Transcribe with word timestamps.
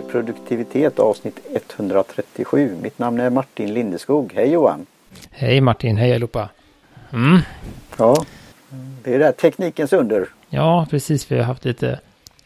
till 0.00 0.10
produktivitet 0.10 0.98
avsnitt 0.98 1.40
137. 1.76 2.76
Mitt 2.82 2.98
namn 2.98 3.20
är 3.20 3.30
Martin 3.30 3.74
Lindeskog. 3.74 4.32
Hej 4.34 4.50
Johan! 4.50 4.86
Hej 5.30 5.60
Martin, 5.60 5.96
hej 5.96 6.14
allihopa! 6.14 6.48
Mm. 7.12 7.38
Ja, 7.98 8.24
det 9.04 9.14
är 9.14 9.18
det 9.18 9.24
här 9.24 9.32
teknikens 9.32 9.92
under. 9.92 10.28
Ja, 10.50 10.86
precis. 10.90 11.32
Vi 11.32 11.36
har 11.36 11.44
haft 11.44 11.64
lite, 11.64 12.00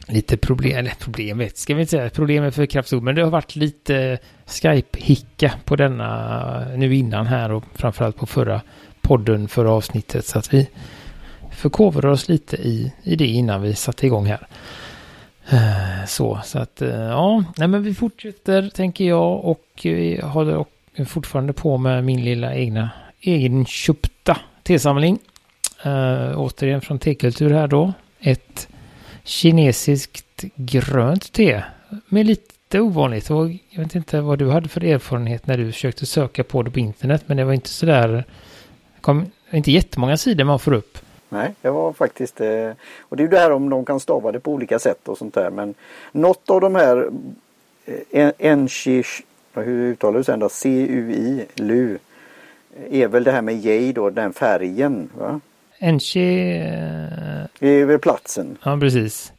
lite 0.06 0.36
problem, 0.36 0.76
eller 0.78 0.90
problem 0.90 1.38
vet 1.38 1.58
ska 1.58 1.74
vi 1.74 1.80
inte 1.80 1.90
säga 1.90 2.10
problem 2.10 2.52
för 2.52 2.66
kraftord, 2.66 3.02
men 3.02 3.14
det 3.14 3.22
har 3.22 3.30
varit 3.30 3.56
lite 3.56 4.18
Skype-hicka 4.46 5.52
på 5.64 5.76
denna 5.76 6.68
nu 6.76 6.94
innan 6.94 7.26
här 7.26 7.52
och 7.52 7.64
framförallt 7.74 8.16
på 8.16 8.26
förra 8.26 8.60
podden, 9.00 9.48
förra 9.48 9.70
avsnittet. 9.70 10.26
Så 10.26 10.38
att 10.38 10.54
vi 10.54 10.68
förkovrar 11.52 12.10
oss 12.10 12.28
lite 12.28 12.56
i, 12.56 12.92
i 13.02 13.16
det 13.16 13.26
innan 13.26 13.62
vi 13.62 13.74
satte 13.74 14.06
igång 14.06 14.26
här. 14.26 14.46
Eh, 15.48 16.06
så, 16.06 16.40
så 16.44 16.58
att 16.58 16.82
eh, 16.82 16.88
ja, 16.90 17.44
nej 17.56 17.68
men 17.68 17.82
vi 17.82 17.94
fortsätter 17.94 18.68
tänker 18.68 19.04
jag 19.04 19.44
och 19.44 19.64
vi 19.82 20.20
håller 20.22 20.64
fortfarande 21.06 21.52
på 21.52 21.78
med 21.78 22.04
min 22.04 22.24
lilla 22.24 22.54
egna 22.54 22.90
egenköpta 23.20 24.36
tesamling. 24.62 25.18
Uh, 25.86 26.38
återigen 26.38 26.80
från 26.80 26.98
tekultur 26.98 27.50
här 27.50 27.66
då. 27.66 27.92
Ett 28.20 28.68
kinesiskt 29.24 30.44
grönt 30.54 31.32
te 31.32 31.62
med 32.08 32.26
lite 32.26 32.80
ovanligt. 32.80 33.30
Och 33.30 33.50
jag 33.70 33.82
vet 33.82 33.94
inte 33.94 34.20
vad 34.20 34.38
du 34.38 34.50
hade 34.50 34.68
för 34.68 34.84
erfarenhet 34.84 35.46
när 35.46 35.58
du 35.58 35.72
försökte 35.72 36.06
söka 36.06 36.44
på 36.44 36.62
det 36.62 36.70
på 36.70 36.78
internet. 36.78 37.22
Men 37.26 37.36
det 37.36 37.44
var 37.44 37.52
inte 37.52 37.68
sådär, 37.68 38.24
kom, 39.00 39.26
inte 39.50 39.72
jättemånga 39.72 40.16
sidor 40.16 40.44
man 40.44 40.58
får 40.58 40.72
upp. 40.72 40.98
Nej, 41.34 41.54
det 41.62 41.70
var 41.70 41.92
faktiskt 41.92 42.40
eh, 42.40 42.70
Och 43.00 43.16
det 43.16 43.20
är 43.20 43.24
ju 43.24 43.30
det 43.30 43.38
här 43.38 43.52
om 43.52 43.70
de 43.70 43.84
kan 43.84 44.00
stava 44.00 44.32
det 44.32 44.40
på 44.40 44.52
olika 44.52 44.78
sätt 44.78 45.08
och 45.08 45.18
sånt 45.18 45.34
där. 45.34 45.50
Men 45.50 45.74
något 46.12 46.50
av 46.50 46.60
de 46.60 46.74
här 46.74 47.10
eh, 48.10 48.30
Enchi, 48.38 49.02
hur 49.54 49.92
uttalar 49.92 50.18
du 50.18 50.24
sen 50.24 50.38
då? 50.38 50.48
CUI, 50.48 51.46
LU. 51.54 51.98
Är 52.90 53.08
väl 53.08 53.24
det 53.24 53.32
här 53.32 53.42
med 53.42 53.54
J 53.54 53.92
då, 53.92 54.10
den 54.10 54.32
färgen 54.32 55.08
va? 55.18 55.40
Enchi... 55.78 56.24
Det 57.58 57.68
är 57.68 57.84
väl 57.84 57.98
platsen. 57.98 58.58
Ja, 58.64 58.78
precis. 58.80 59.32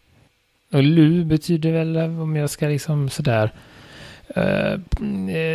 Och 0.71 0.83
Lu 0.83 1.25
betyder 1.25 1.71
väl 1.71 1.97
om 1.97 2.35
jag 2.35 2.49
ska 2.49 2.67
liksom 2.67 3.09
sådär. 3.09 3.51
Uh, 4.37 4.79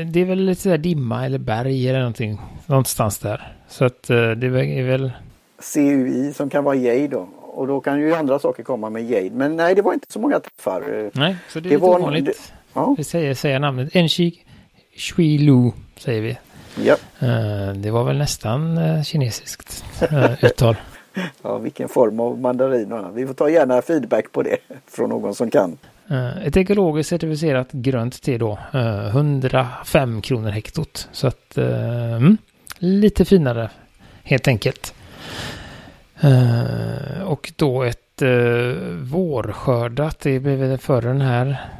det 0.06 0.20
är 0.20 0.24
väl 0.24 0.38
lite 0.38 0.62
sådär 0.62 0.78
dimma 0.78 1.26
eller 1.26 1.38
berg 1.38 1.88
eller 1.88 1.98
någonting. 1.98 2.40
Någonstans 2.66 3.18
där. 3.18 3.52
Så 3.68 3.84
att 3.84 4.10
uh, 4.10 4.30
det 4.30 4.46
är 4.46 4.82
väl 4.82 5.12
CUI 5.74 6.32
som 6.32 6.50
kan 6.50 6.64
vara 6.64 6.74
Jade 6.74 7.08
då. 7.08 7.28
Och 7.36 7.66
då 7.66 7.80
kan 7.80 8.00
ju 8.00 8.14
andra 8.14 8.38
saker 8.38 8.62
komma 8.62 8.90
med 8.90 9.10
Jade. 9.10 9.30
Men 9.30 9.56
nej, 9.56 9.74
det 9.74 9.82
var 9.82 9.92
inte 9.92 10.12
så 10.12 10.18
många 10.18 10.40
träffar. 10.40 11.10
Nej, 11.12 11.36
så 11.48 11.60
det 11.60 11.68
är 11.68 11.70
det 11.70 11.76
lite 11.76 11.82
var 11.82 11.98
ovanligt. 11.98 12.24
Det, 12.24 12.32
ja. 12.72 12.94
Vi 12.98 13.04
säger, 13.04 13.34
säger 13.34 13.58
namnet. 13.58 13.96
Enshi 13.96 14.44
Shui 14.96 15.38
Lu 15.38 15.72
säger 15.96 16.22
vi. 16.22 16.38
Ja. 16.84 16.96
Uh, 17.22 17.74
det 17.74 17.90
var 17.90 18.04
väl 18.04 18.18
nästan 18.18 18.78
uh, 18.78 19.02
kinesiskt 19.02 19.84
uh, 20.12 20.44
uttal. 20.44 20.76
ja, 21.42 21.58
vilken 21.58 21.88
form 21.88 22.20
av 22.20 22.40
mandarin 22.40 22.92
och 22.92 22.98
annat. 22.98 23.14
Vi 23.14 23.26
får 23.26 23.34
ta 23.34 23.50
gärna 23.50 23.82
feedback 23.82 24.32
på 24.32 24.42
det 24.42 24.56
från 24.86 25.10
någon 25.10 25.34
som 25.34 25.50
kan. 25.50 25.78
Ett 26.44 26.56
ekologiskt 26.56 27.10
certifierat 27.10 27.72
grönt 27.72 28.22
te 28.22 28.38
då. 28.38 28.58
105 28.72 30.22
kronor 30.22 30.50
hektot. 30.50 31.08
Så 31.12 31.26
att 31.26 31.56
mm, 31.56 32.36
lite 32.78 33.24
finare 33.24 33.70
helt 34.22 34.48
enkelt. 34.48 34.94
Uh, 36.24 37.22
och 37.22 37.52
då 37.56 37.82
ett 37.82 38.22
uh, 38.22 38.74
vårskördat, 39.12 40.20
det 40.20 40.40
blev 40.40 40.76
före 40.76 41.08
den 41.08 41.20
här 41.20 41.70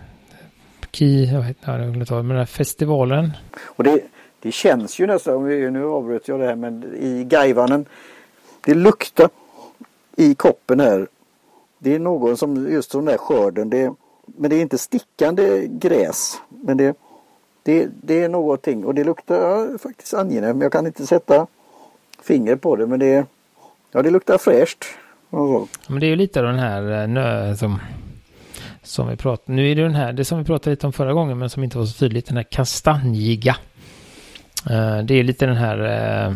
Ki, 0.91 1.25
jag 1.25 1.41
vet 1.41 1.49
inte, 1.49 1.71
jag 1.71 2.25
men 2.25 2.29
den 2.29 2.39
här 2.39 2.45
festivalen. 2.45 3.33
Och 3.65 3.85
det, 3.85 4.01
det 4.41 4.53
känns 4.53 4.99
ju 4.99 5.07
nästan, 5.07 5.45
nu 5.45 5.85
avbröt 5.85 6.29
jag 6.29 6.41
det 6.41 6.47
här, 6.47 6.57
men 6.57 6.95
i 7.01 7.25
Gaivanen, 7.25 7.87
det 8.61 8.75
luktar 8.75 9.29
i 10.17 10.35
koppen 10.35 10.81
här. 10.81 11.07
Det 11.79 11.95
är 11.95 11.99
någon 11.99 12.37
som, 12.37 12.73
just 12.73 12.93
den 12.93 13.05
där 13.05 13.19
skörden, 13.19 13.71
det, 13.71 13.93
men 14.27 14.51
det 14.51 14.57
är 14.57 14.61
inte 14.61 14.79
stickande 14.79 15.67
gräs. 15.67 16.41
Men 16.49 16.77
det, 16.77 16.97
det, 17.63 17.89
det 18.03 18.23
är 18.23 18.29
någonting 18.29 18.85
och 18.85 18.95
det 18.95 19.05
luktar 19.05 19.37
ja, 19.37 19.79
faktiskt 19.79 20.15
angenämt. 20.15 20.63
Jag 20.63 20.73
kan 20.73 20.87
inte 20.87 21.07
sätta 21.07 21.47
finger 22.23 22.57
på 22.57 22.77
det 22.77 22.87
men 22.87 22.99
det 22.99 23.27
Ja, 23.93 24.03
det 24.03 24.11
luktar 24.11 24.39
fräscht. 24.39 24.85
Men 25.87 26.01
det 26.01 26.07
är 26.07 26.09
ju 26.09 26.17
lite 26.17 26.41
av 26.41 26.47
den 26.47 26.59
här 26.59 27.03
eh, 27.03 27.09
nö, 27.09 27.57
som, 27.57 27.81
som 28.83 29.09
vi 29.09 29.17
pratade, 29.17 29.53
nu 29.53 29.71
är 29.71 29.75
det 29.75 29.83
den 29.83 29.95
här, 29.95 30.13
det 30.13 30.25
som 30.25 30.39
vi 30.39 30.45
pratade 30.45 30.71
lite 30.71 30.87
om 30.87 30.93
förra 30.93 31.13
gången 31.13 31.39
men 31.39 31.51
som 31.51 31.65
inte 31.65 31.79
var 31.79 31.87
så 31.87 31.99
tydligt, 31.99 32.27
den 32.27 32.37
här 32.37 32.45
kastanjiga. 32.45 33.57
Eh, 34.71 34.99
det 34.99 35.15
är 35.15 35.23
lite 35.23 35.47
den 35.47 35.57
här 35.57 35.79
eh, 35.79 36.35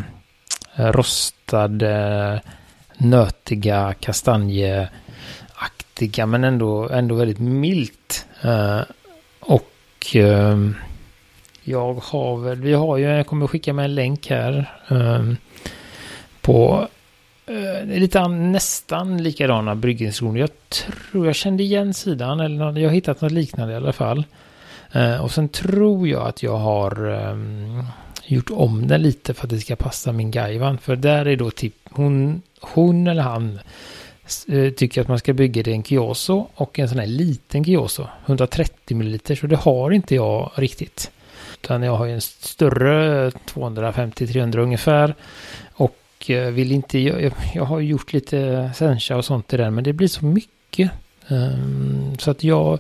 rostade, 0.93 2.41
nötiga, 2.99 3.95
kastanjeaktiga 4.01 6.27
men 6.27 6.45
ändå, 6.45 6.89
ändå 6.89 7.15
väldigt 7.15 7.39
milt. 7.39 8.27
Och 9.41 9.71
ehm, 10.15 10.77
jag 11.63 11.95
har 11.95 12.37
väl, 12.37 12.61
vi 12.61 12.73
har 12.73 12.97
ju, 12.97 13.05
jag 13.05 13.27
kommer 13.27 13.47
skicka 13.47 13.73
med 13.73 13.85
en 13.85 13.95
länk 13.95 14.31
här 14.31 14.73
ehm, 14.89 15.37
på 16.41 16.89
Eh, 17.47 17.87
det 17.87 17.95
är 17.95 18.01
lite 18.01 18.29
nästan 18.29 19.23
likadana 19.23 19.75
brygginstruktioner. 19.75 20.41
Jag 20.41 20.51
tror 20.71 21.27
jag 21.27 21.35
kände 21.35 21.63
igen 21.63 21.95
sidan 21.95 22.41
eller 22.41 22.79
jag 22.79 22.89
har 22.89 22.95
hittat 22.95 23.21
något 23.21 23.33
liknande 23.33 23.75
i 23.75 23.77
alla 23.77 23.93
fall. 23.93 24.25
Eh, 24.93 25.25
och 25.25 25.31
sen 25.31 25.49
tror 25.49 26.09
jag 26.09 26.27
att 26.27 26.43
jag 26.43 26.57
har 26.57 27.11
ehm, 27.11 27.83
gjort 28.25 28.51
om 28.51 28.87
den 28.89 29.03
lite 29.03 29.35
för 29.35 29.47
att 29.47 29.51
det 29.51 29.61
ska 29.61 29.77
passa 29.77 30.13
min 30.13 30.31
Gaivan. 30.31 30.79
För 30.79 30.97
där 30.97 31.27
är 31.27 31.37
då 31.37 31.51
typ 31.51 31.75
hon, 31.91 32.43
hon 32.61 33.07
eller 33.07 33.23
han 33.23 33.59
eh, 34.49 34.71
tycker 34.71 35.01
att 35.01 35.09
man 35.09 35.19
ska 35.19 35.33
bygga 35.33 35.63
det 35.63 35.71
i 35.71 35.75
en 35.75 35.85
Kioso 35.85 36.47
och 36.55 36.79
en 36.79 36.89
sån 36.89 36.99
här 36.99 37.07
liten 37.07 37.65
Kioso. 37.65 38.07
130 38.27 38.97
ml. 38.97 39.37
Så 39.37 39.47
det 39.47 39.57
har 39.57 39.91
inte 39.91 40.15
jag 40.15 40.51
riktigt. 40.55 41.11
Utan 41.63 41.83
jag 41.83 41.97
har 41.97 42.07
ju 42.07 42.13
en 42.13 42.21
större 42.21 43.31
250-300 43.31 44.59
ungefär. 44.59 45.15
Eh, 46.31 46.51
vill 46.51 46.73
inte, 46.73 46.99
jag, 46.99 47.33
jag 47.55 47.65
har 47.65 47.81
gjort 47.81 48.13
lite 48.13 48.71
sencha 48.75 49.17
och 49.17 49.25
sånt 49.25 49.53
i 49.53 49.57
den, 49.57 49.75
men 49.75 49.85
det 49.85 49.93
blir 49.93 50.09
så 50.09 50.25
mycket. 50.25 50.91
Um, 51.29 52.19
så 52.19 52.31
att 52.31 52.45
jag 52.45 52.79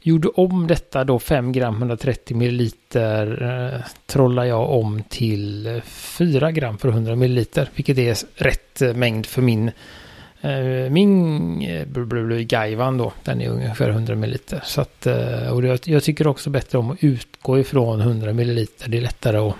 gjorde 0.00 0.28
om 0.28 0.66
detta 0.66 1.04
då 1.04 1.18
5 1.18 1.52
gram 1.52 1.76
130 1.76 2.36
milliliter 2.36 3.42
eh, 3.42 3.74
uh, 3.74 3.80
trollar 4.06 4.44
jag 4.44 4.70
om 4.70 5.02
till 5.08 5.80
4 5.84 6.52
gram 6.52 6.78
för 6.78 6.88
100 6.88 7.16
milliliter, 7.16 7.68
vilket 7.74 7.98
är 7.98 8.16
rätt 8.42 8.82
uh, 8.82 8.94
mängd 8.94 9.26
för 9.26 9.42
min 9.42 9.70
uh, 10.44 10.90
min 10.90 11.62
uh, 12.06 12.40
Gaivan 12.40 12.98
då, 12.98 13.12
den 13.24 13.40
är 13.40 13.48
ungefär 13.48 13.90
100 13.90 14.14
milliliter. 14.14 14.60
Så 14.64 14.80
att, 14.80 15.06
och 15.52 15.64
jag, 15.64 15.78
jag 15.84 16.02
tycker 16.02 16.26
också 16.26 16.50
bättre 16.50 16.78
om 16.78 16.90
att 16.90 17.04
utgå 17.04 17.58
ifrån 17.58 18.00
100 18.00 18.32
milliliter. 18.32 18.88
Det 18.88 18.96
är 18.96 19.02
lättare 19.02 19.36
att 19.36 19.54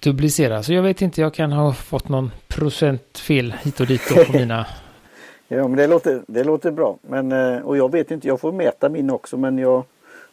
duplicera. 0.00 0.62
Så 0.62 0.72
jag 0.72 0.82
vet 0.82 1.02
inte, 1.02 1.20
jag 1.20 1.34
kan 1.34 1.52
ha 1.52 1.72
fått 1.72 2.08
någon 2.08 2.30
procent 2.48 3.18
fel 3.18 3.54
hit 3.62 3.80
och 3.80 3.86
dit 3.86 4.02
på 4.08 4.32
mina. 4.32 4.66
ja, 5.48 5.68
men 5.68 5.76
det 5.76 5.86
låter, 5.86 6.22
det 6.26 6.44
låter 6.44 6.70
bra. 6.70 6.98
Men, 7.02 7.32
eh, 7.32 7.58
och 7.58 7.76
jag 7.76 7.92
vet 7.92 8.10
inte, 8.10 8.28
jag 8.28 8.40
får 8.40 8.52
mäta 8.52 8.88
min 8.88 9.10
också 9.10 9.36
men 9.36 9.58
jag 9.58 9.84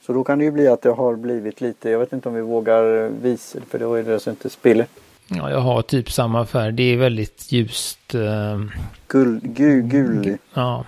så 0.05 0.13
då 0.13 0.23
kan 0.23 0.39
det 0.39 0.45
ju 0.45 0.51
bli 0.51 0.67
att 0.67 0.81
det 0.81 0.89
har 0.89 1.15
blivit 1.15 1.61
lite, 1.61 1.89
jag 1.89 1.99
vet 1.99 2.13
inte 2.13 2.29
om 2.29 2.35
vi 2.35 2.41
vågar 2.41 3.09
visa 3.09 3.59
för 3.69 3.79
då 3.79 3.93
är 3.93 4.03
det 4.03 4.19
så 4.19 4.29
inte 4.29 4.49
spiller. 4.49 4.85
Ja, 5.27 5.49
jag 5.49 5.59
har 5.59 5.81
typ 5.81 6.11
samma 6.11 6.45
färg. 6.45 6.71
Det 6.71 6.83
är 6.83 6.97
väldigt 6.97 7.51
ljust. 7.51 8.15
Eh, 8.15 8.59
gul, 9.07 9.39
gul, 9.43 9.81
gul. 9.81 10.37
Ja. 10.53 10.85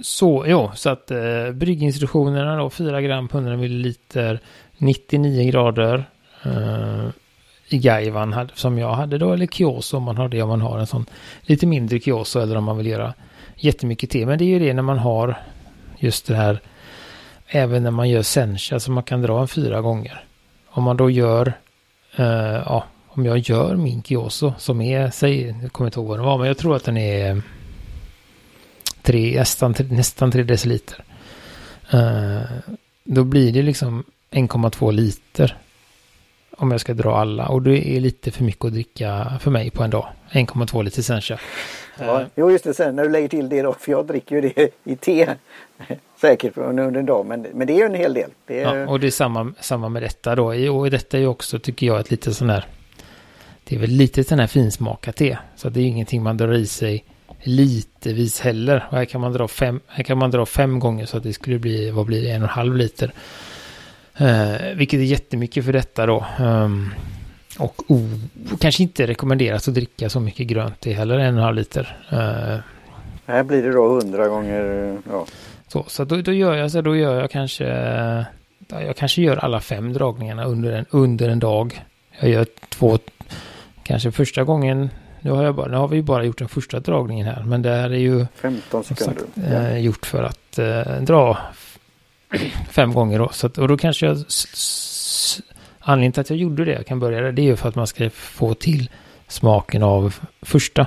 Så, 0.00 0.44
jo, 0.46 0.70
så 0.74 0.90
att 0.90 1.10
eh, 1.10 1.50
brygginstruktionerna 1.54 2.56
då, 2.56 2.70
4 2.70 3.00
gram 3.02 3.28
på 3.28 3.38
100 3.38 3.56
milliliter, 3.56 4.40
99 4.78 5.50
grader. 5.50 6.04
Eh, 6.44 7.08
i 7.68 7.78
Gaivan 7.78 8.48
som 8.54 8.78
jag 8.78 8.92
hade 8.92 9.18
då, 9.18 9.32
eller 9.32 9.46
Kyoso 9.46 9.96
om 9.96 10.02
man 10.02 10.16
har 10.16 10.28
det, 10.28 10.42
om 10.42 10.48
man 10.48 10.60
har 10.60 10.78
en 10.78 10.86
sån 10.86 11.06
lite 11.42 11.66
mindre 11.66 12.00
Kyoso 12.00 12.40
eller 12.40 12.56
om 12.56 12.64
man 12.64 12.76
vill 12.76 12.86
göra 12.86 13.14
jättemycket 13.56 14.10
te. 14.10 14.26
Men 14.26 14.38
det 14.38 14.44
är 14.44 14.46
ju 14.46 14.58
det 14.58 14.74
när 14.74 14.82
man 14.82 14.98
har 14.98 15.38
just 15.98 16.26
det 16.26 16.36
här, 16.36 16.60
även 17.46 17.82
när 17.82 17.90
man 17.90 18.08
gör 18.08 18.22
sencha, 18.22 18.80
så 18.80 18.90
man 18.90 19.02
kan 19.02 19.22
dra 19.22 19.40
en 19.40 19.48
fyra 19.48 19.80
gånger. 19.80 20.24
Om 20.68 20.82
man 20.82 20.96
då 20.96 21.10
gör, 21.10 21.46
uh, 22.18 22.26
ja, 22.66 22.84
om 23.08 23.26
jag 23.26 23.38
gör 23.38 23.76
min 23.76 24.02
Kyoso 24.02 24.52
som 24.58 24.80
är, 24.80 25.10
säg, 25.10 25.56
jag 25.62 25.72
kommer 25.72 25.88
inte 25.88 26.00
ihåg 26.00 26.08
vad 26.08 26.18
den 26.18 26.26
var, 26.26 26.38
men 26.38 26.46
jag 26.46 26.58
tror 26.58 26.76
att 26.76 26.84
den 26.84 26.96
är 26.96 27.42
tre, 29.02 29.38
nästan, 29.38 29.74
nästan 29.90 30.30
tre 30.30 30.42
deciliter. 30.42 31.04
Uh, 31.94 32.42
då 33.04 33.24
blir 33.24 33.52
det 33.52 33.62
liksom 33.62 34.04
1,2 34.30 34.92
liter 34.92 35.56
om 36.56 36.70
jag 36.70 36.80
ska 36.80 36.94
dra 36.94 37.16
alla. 37.16 37.48
Och 37.48 37.62
det 37.62 37.88
är 37.96 38.00
lite 38.00 38.30
för 38.30 38.44
mycket 38.44 38.64
att 38.64 38.72
dricka 38.72 39.32
för 39.40 39.50
mig 39.50 39.70
på 39.70 39.82
en 39.82 39.90
dag. 39.90 40.08
1,2 40.30 40.82
liter 40.82 41.02
sencha. 41.02 41.38
Ja, 41.98 42.24
jo 42.34 42.50
just 42.50 42.64
det, 42.64 42.74
sen 42.74 42.96
när 42.96 43.02
du 43.02 43.10
lägger 43.10 43.28
till 43.28 43.48
det 43.48 43.62
då, 43.62 43.72
för 43.72 43.92
jag 43.92 44.06
dricker 44.06 44.36
ju 44.36 44.40
det 44.40 44.70
i 44.84 44.96
te. 44.96 45.28
säkert 46.20 46.56
under 46.56 46.98
en 46.98 47.06
dag. 47.06 47.26
Men, 47.26 47.46
men 47.54 47.66
det 47.66 47.72
är 47.72 47.76
ju 47.76 47.84
en 47.84 47.94
hel 47.94 48.14
del. 48.14 48.30
Det 48.46 48.60
är... 48.60 48.76
Ja, 48.76 48.88
och 48.88 49.00
det 49.00 49.06
är 49.06 49.10
samma, 49.10 49.52
samma 49.60 49.88
med 49.88 50.02
detta 50.02 50.34
då. 50.34 50.70
Och 50.72 50.90
detta 50.90 51.16
är 51.16 51.20
ju 51.20 51.26
också, 51.26 51.58
tycker 51.58 51.86
jag, 51.86 52.00
ett 52.00 52.10
lite 52.10 52.34
sån 52.34 52.50
här... 52.50 52.66
Det 53.64 53.76
är 53.76 53.80
väl 53.80 53.90
lite 53.90 54.24
sån 54.24 54.38
här 54.38 54.46
finsmakat 54.46 55.16
det. 55.16 55.38
Så 55.56 55.68
det 55.68 55.80
är 55.80 55.84
ingenting 55.84 56.22
man 56.22 56.36
drar 56.36 56.52
i 56.52 56.66
sig 56.66 57.04
litevis 57.42 58.40
heller. 58.40 58.86
Och 58.90 58.96
här 58.96 59.04
kan 59.04 59.20
man 59.20 59.32
dra 59.32 59.48
fem, 59.48 59.80
här 59.86 60.04
kan 60.04 60.18
man 60.18 60.30
dra 60.30 60.46
fem 60.46 60.78
gånger 60.78 61.06
så 61.06 61.16
att 61.16 61.22
det 61.22 61.32
skulle 61.32 61.58
bli, 61.58 61.90
vad 61.90 62.06
blir 62.06 62.22
det, 62.22 62.30
en 62.30 62.42
och 62.42 62.48
en 62.48 62.54
halv 62.54 62.76
liter. 62.76 63.12
Eh, 64.18 64.74
vilket 64.74 65.00
är 65.00 65.04
jättemycket 65.04 65.64
för 65.64 65.72
detta 65.72 66.06
då. 66.06 66.26
Um, 66.40 66.94
och 67.58 67.82
oh, 67.88 68.10
kanske 68.60 68.82
inte 68.82 69.06
rekommenderas 69.06 69.68
att 69.68 69.74
dricka 69.74 70.08
så 70.08 70.20
mycket 70.20 70.46
grönt 70.46 70.80
det 70.80 70.92
heller, 70.92 71.18
en 71.18 71.34
och 71.34 71.40
en 71.40 71.44
halv 71.44 71.56
liter. 71.56 71.96
Uh, 72.12 72.58
här 73.26 73.42
blir 73.42 73.62
det 73.62 73.72
då 73.72 73.88
hundra 73.88 74.28
gånger, 74.28 74.96
ja. 75.10 75.26
Så, 75.68 75.84
så 75.88 76.04
då, 76.04 76.16
då, 76.16 76.32
gör 76.32 76.54
jag 76.54 76.70
så 76.70 76.80
då 76.80 76.96
gör 76.96 77.20
jag 77.20 77.30
kanske, 77.30 77.64
jag 78.68 78.96
kanske 78.96 79.22
gör 79.22 79.36
alla 79.36 79.60
fem 79.60 79.92
dragningarna 79.92 80.44
under 80.44 80.72
en, 80.72 80.84
under 80.90 81.28
en 81.28 81.38
dag. 81.38 81.82
Jag 82.20 82.30
gör 82.30 82.46
två, 82.68 82.98
kanske 83.82 84.12
första 84.12 84.44
gången, 84.44 84.90
nu 85.20 85.30
har, 85.30 85.44
jag 85.44 85.54
bara, 85.54 85.68
nu 85.68 85.76
har 85.76 85.88
vi 85.88 86.02
bara 86.02 86.24
gjort 86.24 86.38
den 86.38 86.48
första 86.48 86.80
dragningen 86.80 87.26
här, 87.26 87.42
men 87.42 87.62
det 87.62 87.70
här 87.70 87.90
är 87.90 87.98
ju 87.98 88.26
15 88.34 88.84
sekunder. 88.84 89.22
Sagt, 89.34 89.52
eh, 89.52 89.78
gjort 89.78 90.06
för 90.06 90.22
att 90.22 90.58
eh, 90.58 91.00
dra 91.00 91.38
fem 92.70 92.92
gånger 92.92 93.18
då. 93.18 93.28
Så 93.32 93.46
att, 93.46 93.58
och 93.58 93.68
då 93.68 93.76
kanske 93.76 94.06
jag 94.06 94.24
Anledningen 95.88 96.12
till 96.12 96.20
att 96.20 96.30
jag 96.30 96.38
gjorde 96.38 96.64
det, 96.64 96.72
jag 96.72 96.86
kan 96.86 97.00
börja 97.00 97.20
där, 97.20 97.32
det 97.32 97.42
är 97.42 97.44
ju 97.44 97.56
för 97.56 97.68
att 97.68 97.74
man 97.74 97.86
ska 97.86 98.10
få 98.10 98.54
till 98.54 98.90
smaken 99.28 99.82
av 99.82 100.14
första. 100.42 100.86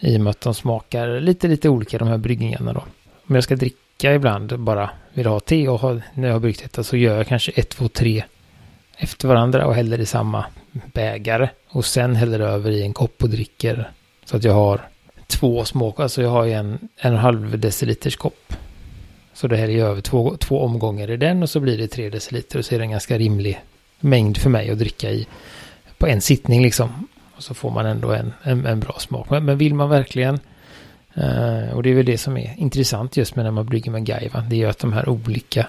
I 0.00 0.16
och 0.16 0.20
med 0.20 0.30
att 0.30 0.40
de 0.40 0.54
smakar 0.54 1.20
lite, 1.20 1.48
lite 1.48 1.68
olika 1.68 1.98
de 1.98 2.08
här 2.08 2.18
bryggningarna 2.18 2.72
då. 2.72 2.84
Om 3.28 3.34
jag 3.34 3.44
ska 3.44 3.56
dricka 3.56 4.14
ibland, 4.14 4.58
bara 4.58 4.90
vill 5.12 5.26
ha 5.26 5.40
te 5.40 5.68
och 5.68 5.80
ha, 5.80 6.00
när 6.14 6.28
jag 6.28 6.34
har 6.34 6.40
bryggt 6.40 6.62
detta 6.62 6.84
så 6.84 6.96
gör 6.96 7.16
jag 7.16 7.26
kanske 7.26 7.52
ett, 7.52 7.68
två, 7.68 7.88
tre 7.88 8.24
efter 8.96 9.28
varandra 9.28 9.66
och 9.66 9.74
häller 9.74 10.00
i 10.00 10.06
samma 10.06 10.44
bägare. 10.72 11.48
Och 11.68 11.84
sen 11.84 12.16
häller 12.16 12.40
över 12.40 12.70
i 12.70 12.82
en 12.82 12.92
kopp 12.92 13.22
och 13.22 13.30
dricker. 13.30 13.90
Så 14.24 14.36
att 14.36 14.44
jag 14.44 14.54
har 14.54 14.80
två 15.26 15.64
små, 15.64 15.94
alltså 15.96 16.22
jag 16.22 16.30
har 16.30 16.46
en, 16.46 16.66
en 16.66 16.78
och 16.78 17.04
en 17.04 17.16
halv 17.16 17.58
deciliters 17.58 18.16
kopp. 18.16 18.52
Så 19.36 19.48
det 19.48 19.56
här 19.56 19.68
är 19.68 19.84
över 19.84 20.00
två, 20.00 20.36
två 20.36 20.60
omgångar 20.60 21.10
i 21.10 21.16
den 21.16 21.42
och 21.42 21.50
så 21.50 21.60
blir 21.60 21.78
det 21.78 21.88
tre 21.88 22.10
deciliter 22.10 22.58
och 22.58 22.64
så 22.64 22.74
är 22.74 22.78
det 22.78 22.84
en 22.84 22.90
ganska 22.90 23.18
rimlig 23.18 23.60
mängd 24.00 24.36
för 24.36 24.50
mig 24.50 24.70
att 24.70 24.78
dricka 24.78 25.10
i 25.10 25.26
på 25.98 26.06
en 26.06 26.20
sittning 26.20 26.62
liksom. 26.62 27.08
Och 27.36 27.42
så 27.42 27.54
får 27.54 27.70
man 27.70 27.86
ändå 27.86 28.12
en, 28.12 28.32
en, 28.42 28.66
en 28.66 28.80
bra 28.80 28.94
smak. 28.98 29.30
Men, 29.30 29.44
men, 29.44 29.58
vill 29.58 29.74
man 29.74 29.88
verkligen, 29.88 30.40
eh, 31.14 31.74
och 31.74 31.82
det 31.82 31.90
är 31.90 31.94
väl 31.94 32.04
det 32.04 32.18
som 32.18 32.36
är 32.36 32.54
intressant 32.58 33.16
just 33.16 33.36
med 33.36 33.44
när 33.44 33.52
man 33.52 33.66
brygger 33.66 33.90
med 33.90 34.04
Gaiva, 34.04 34.40
det 34.40 34.56
är 34.56 34.58
ju 34.58 34.66
att 34.66 34.78
de 34.78 34.92
här 34.92 35.08
olika 35.08 35.66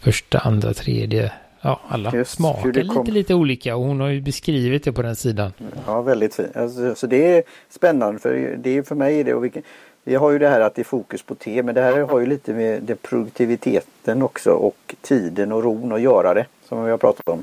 första, 0.00 0.38
andra, 0.38 0.74
tredje, 0.74 1.32
ja 1.60 1.80
alla 1.88 2.14
just, 2.14 2.30
smakar 2.30 2.72
lite, 2.72 3.10
lite 3.12 3.34
olika 3.34 3.76
och 3.76 3.84
hon 3.84 4.00
har 4.00 4.08
ju 4.08 4.20
beskrivit 4.20 4.84
det 4.84 4.92
på 4.92 5.02
den 5.02 5.16
sidan. 5.16 5.52
Ja, 5.86 6.02
väldigt 6.02 6.34
fint. 6.34 6.56
Alltså, 6.56 6.94
så 6.94 7.06
det 7.06 7.36
är 7.36 7.42
spännande 7.68 8.20
för 8.20 8.56
det 8.62 8.70
är 8.70 8.82
för 8.82 8.94
mig 8.94 9.24
det 9.24 9.34
och 9.34 9.44
vilken, 9.44 9.62
vi 10.08 10.14
har 10.14 10.30
ju 10.30 10.38
det 10.38 10.48
här 10.48 10.60
att 10.60 10.74
det 10.74 10.82
är 10.82 10.84
fokus 10.84 11.22
på 11.22 11.34
te 11.34 11.62
men 11.62 11.74
det 11.74 11.80
här 11.80 12.00
har 12.00 12.20
ju 12.20 12.26
lite 12.26 12.52
med 12.52 12.82
det 12.82 13.02
produktiviteten 13.02 14.22
också 14.22 14.50
och 14.50 14.94
tiden 15.00 15.52
och 15.52 15.64
ron 15.64 15.92
att 15.92 16.00
göra 16.00 16.34
det 16.34 16.46
som 16.64 16.84
vi 16.84 16.90
har 16.90 16.98
pratat 16.98 17.28
om. 17.28 17.42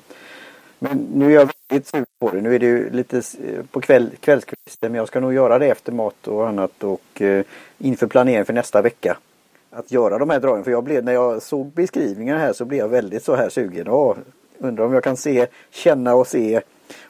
Men 0.79 1.07
nu 1.13 1.25
är 1.25 1.29
jag 1.29 1.49
väldigt 1.69 1.87
sugen 1.87 2.05
på 2.19 2.29
det. 2.29 2.41
Nu 2.41 2.55
är 2.55 2.59
det 2.59 2.65
ju 2.65 2.89
lite 2.89 3.17
eh, 3.17 3.65
på 3.71 3.81
kväll, 3.81 4.09
kvällskvisten 4.19 4.91
men 4.91 4.93
jag 4.93 5.07
ska 5.07 5.19
nog 5.19 5.33
göra 5.33 5.59
det 5.59 5.67
efter 5.67 5.91
mat 5.91 6.27
och 6.27 6.47
annat 6.47 6.83
och 6.83 7.21
eh, 7.21 7.45
inför 7.77 8.07
planeringen 8.07 8.45
för 8.45 8.53
nästa 8.53 8.81
vecka. 8.81 9.17
Att 9.71 9.91
göra 9.91 10.17
de 10.17 10.29
här 10.29 10.39
dragen. 10.39 10.63
För 10.63 10.71
jag 10.71 10.83
blev, 10.83 11.03
när 11.03 11.13
jag 11.13 11.41
såg 11.41 11.67
beskrivningen 11.67 12.37
här 12.37 12.53
så 12.53 12.65
blev 12.65 12.79
jag 12.79 12.89
väldigt 12.89 13.23
så 13.23 13.35
här 13.35 13.49
sugen. 13.49 13.87
Och 13.87 14.17
undrar 14.57 14.85
om 14.85 14.93
jag 14.93 15.03
kan 15.03 15.17
se, 15.17 15.47
känna 15.71 16.15
och 16.15 16.27
se 16.27 16.61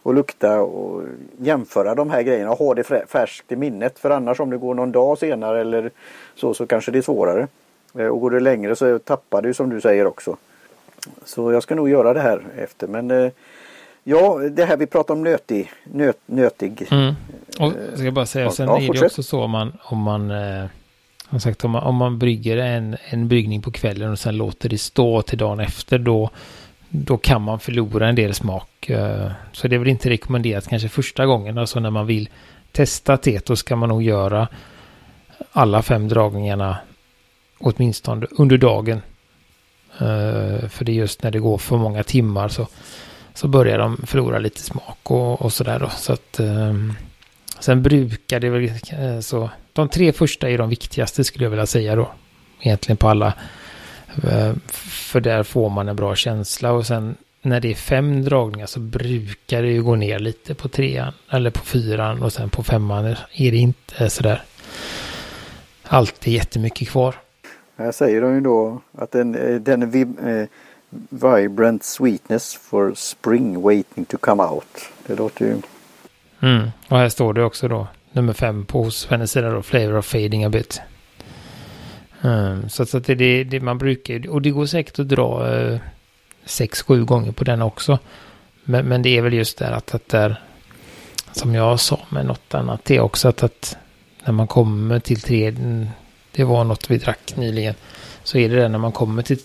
och 0.03 0.13
lukta 0.13 0.61
och 0.61 1.01
jämföra 1.37 1.95
de 1.95 2.09
här 2.09 2.21
grejerna 2.21 2.51
och 2.51 2.57
ha 2.57 2.73
det 2.73 2.83
färskt 3.07 3.51
i 3.51 3.55
minnet. 3.55 3.99
För 3.99 4.09
annars 4.09 4.39
om 4.39 4.49
det 4.49 4.57
går 4.57 4.73
någon 4.73 4.91
dag 4.91 5.17
senare 5.17 5.61
eller 5.61 5.91
så 6.35 6.53
så 6.53 6.67
kanske 6.67 6.91
det 6.91 6.97
är 6.97 7.01
svårare. 7.01 7.47
Eh, 7.97 8.07
och 8.07 8.21
går 8.21 8.31
det 8.31 8.39
längre 8.39 8.75
så 8.75 8.99
tappar 8.99 9.41
du 9.41 9.53
som 9.53 9.69
du 9.69 9.81
säger 9.81 10.07
också. 10.07 10.37
Så 11.25 11.51
jag 11.51 11.63
ska 11.63 11.75
nog 11.75 11.89
göra 11.89 12.13
det 12.13 12.21
här 12.21 12.41
efter 12.57 12.87
men 12.87 13.11
eh, 13.11 13.31
Ja, 14.03 14.39
det 14.51 14.65
här 14.65 14.77
vi 14.77 14.85
pratar 14.85 15.13
om 15.13 15.23
nötig. 15.23 15.71
Nöt, 15.83 16.17
nötig. 16.25 16.87
Mm. 16.91 17.13
Och 17.59 17.73
ska 17.93 18.03
jag 18.03 18.13
bara 18.13 18.25
säga, 18.25 18.51
sen 18.51 18.67
ja, 18.67 18.79
är 18.79 18.93
det 18.93 19.05
också 19.05 19.23
så 19.23 19.43
om 19.43 19.51
man, 19.51 19.77
om 19.83 19.97
man, 19.97 20.31
eh, 20.31 21.39
sagt, 21.39 21.65
om 21.65 21.71
man, 21.71 21.83
om 21.83 21.95
man 21.95 22.19
brygger 22.19 22.57
en, 22.57 22.97
en 23.09 23.27
bryggning 23.27 23.61
på 23.61 23.71
kvällen 23.71 24.11
och 24.11 24.19
sen 24.19 24.37
låter 24.37 24.69
det 24.69 24.77
stå 24.77 25.21
till 25.21 25.37
dagen 25.37 25.59
efter, 25.59 25.97
då, 25.97 26.29
då 26.95 27.17
kan 27.17 27.41
man 27.41 27.59
förlora 27.59 28.09
en 28.09 28.15
del 28.15 28.33
smak. 28.33 28.89
Eh, 28.89 29.31
så 29.51 29.67
det 29.67 29.75
är 29.75 29.79
väl 29.79 29.87
inte 29.87 30.09
rekommenderat 30.09 30.67
kanske 30.67 30.89
första 30.89 31.25
gången, 31.25 31.57
alltså 31.57 31.79
när 31.79 31.89
man 31.89 32.07
vill 32.07 32.29
testa 32.71 33.17
teto 33.17 33.55
ska 33.55 33.75
man 33.75 33.89
nog 33.89 34.03
göra 34.03 34.47
alla 35.51 35.81
fem 35.81 36.07
dragningarna 36.07 36.77
åtminstone 37.59 38.27
under 38.31 38.57
dagen. 38.57 39.01
Eh, 39.97 40.69
för 40.69 40.85
det 40.85 40.91
är 40.91 40.95
just 40.95 41.23
när 41.23 41.31
det 41.31 41.39
går 41.39 41.57
för 41.57 41.77
många 41.77 42.03
timmar 42.03 42.49
så, 42.49 42.67
så 43.33 43.47
börjar 43.47 43.77
de 43.77 43.97
förlora 44.07 44.39
lite 44.39 44.61
smak 44.61 44.97
och, 45.03 45.41
och 45.41 45.53
sådär 45.53 45.79
då. 45.79 45.89
Så 45.89 46.13
att, 46.13 46.39
ehm, 46.39 46.93
sen 47.59 47.83
brukar 47.83 48.39
det 48.39 48.49
väl 48.49 48.71
eh, 48.91 49.19
så. 49.19 49.49
De 49.73 49.89
tre 49.89 50.13
första 50.13 50.49
är 50.49 50.57
de 50.57 50.69
viktigaste 50.69 51.23
skulle 51.23 51.45
jag 51.45 51.49
vilja 51.49 51.65
säga 51.65 51.95
då. 51.95 52.11
Egentligen 52.61 52.97
på 52.97 53.09
alla. 53.09 53.33
Uh, 54.23 54.53
för 54.71 55.19
där 55.19 55.43
får 55.43 55.69
man 55.69 55.89
en 55.89 55.95
bra 55.95 56.15
känsla 56.15 56.71
och 56.71 56.85
sen 56.85 57.15
när 57.41 57.59
det 57.59 57.71
är 57.71 57.75
fem 57.75 58.23
dragningar 58.23 58.65
så 58.65 58.79
brukar 58.79 59.61
det 59.61 59.67
ju 59.67 59.83
gå 59.83 59.95
ner 59.95 60.19
lite 60.19 60.55
på 60.55 60.67
trean 60.67 61.13
eller 61.29 61.49
på 61.51 61.59
fyran 61.59 62.23
och 62.23 62.33
sen 62.33 62.49
på 62.49 62.63
femman 62.63 63.05
är 63.33 63.51
det 63.51 63.57
inte 63.57 64.09
sådär 64.09 64.43
alltid 65.83 66.33
jättemycket 66.33 66.89
kvar. 66.89 67.15
Här 67.77 67.91
säger 67.91 68.21
de 68.21 68.33
ju 68.33 68.41
då 68.41 68.81
att 68.97 69.11
den, 69.11 69.35
eh, 69.35 69.55
den 69.55 69.81
är 69.81 69.95
eh, 70.29 70.47
vibrant 71.09 71.83
sweetness 71.83 72.55
for 72.55 72.93
spring 72.95 73.61
waiting 73.61 74.05
to 74.05 74.17
come 74.17 74.43
out. 74.43 74.89
Det 75.07 75.15
låter 75.15 75.45
ju... 75.45 75.55
Mm. 76.39 76.69
Och 76.87 76.97
här 76.97 77.09
står 77.09 77.33
det 77.33 77.43
också 77.43 77.67
då 77.67 77.87
nummer 78.11 78.33
fem 78.33 78.65
på 78.65 78.83
hos 78.83 79.07
hennes 79.07 79.31
sida 79.31 79.49
då 79.49 79.61
flavor 79.61 79.97
of 79.97 80.05
fading 80.05 80.43
a 80.43 80.49
bit. 80.49 80.81
Um, 82.23 82.69
Så, 82.69 82.85
så 82.85 82.97
att 82.97 83.05
det 83.05 83.23
är 83.23 83.43
det 83.43 83.59
man 83.59 83.77
brukar 83.77 84.29
och 84.29 84.41
det 84.41 84.51
går 84.51 84.65
säkert 84.65 84.99
att 84.99 85.09
dra 85.09 85.47
uh, 85.47 85.79
sex, 86.45 86.81
sju 86.81 87.05
gånger 87.05 87.31
på 87.31 87.43
den 87.43 87.61
också. 87.61 87.99
Men, 88.63 88.85
men 88.85 89.01
det 89.01 89.17
är 89.17 89.21
väl 89.21 89.33
just 89.33 89.57
där 89.57 89.71
att, 89.71 89.95
att 89.95 90.09
där 90.09 90.41
som 91.31 91.55
jag 91.55 91.79
sa 91.79 91.99
med 92.09 92.25
något 92.25 92.53
annat 92.53 92.85
det 92.85 92.95
är 92.95 92.99
också 92.99 93.27
att, 93.27 93.43
att 93.43 93.77
när 94.25 94.33
man 94.33 94.47
kommer 94.47 94.99
till 94.99 95.21
tre, 95.21 95.47
mm, 95.47 95.87
det 96.31 96.43
var 96.43 96.63
något 96.63 96.89
vi 96.89 96.97
drack 96.97 97.33
nyligen. 97.35 97.75
Så 98.23 98.37
är 98.37 98.49
det 98.49 98.55
det 98.55 98.67
när 98.67 98.79
man 98.79 98.91
kommer 98.91 99.23
till, 99.23 99.39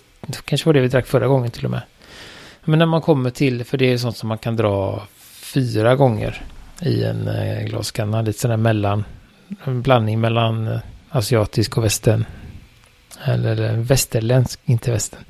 kanske 0.44 0.66
var 0.68 0.74
det 0.74 0.80
vi 0.80 0.88
drack 0.88 1.06
förra 1.06 1.26
gången 1.26 1.50
till 1.50 1.64
och 1.64 1.70
med. 1.70 1.82
Men 2.64 2.78
när 2.78 2.86
man 2.86 3.00
kommer 3.00 3.30
till, 3.30 3.64
för 3.64 3.78
det 3.78 3.92
är 3.92 3.98
sånt 3.98 4.16
som 4.16 4.28
man 4.28 4.38
kan 4.38 4.56
dra 4.56 5.02
fyra 5.54 5.96
gånger 5.96 6.42
i 6.82 7.04
en 7.04 7.28
eh, 7.28 7.64
glaskanna. 7.64 8.22
Lite 8.22 8.38
sådär 8.38 8.56
mellan, 8.56 9.04
en 9.64 9.82
blandning 9.82 10.20
mellan 10.20 10.66
eh, 10.66 10.78
asiatisk 11.10 11.78
och 11.78 11.84
västern. 11.84 12.24
Eller 13.24 13.70
eh, 13.70 13.72
västerländsk, 13.72 14.60
inte 14.64 14.90
västern. 14.90 15.24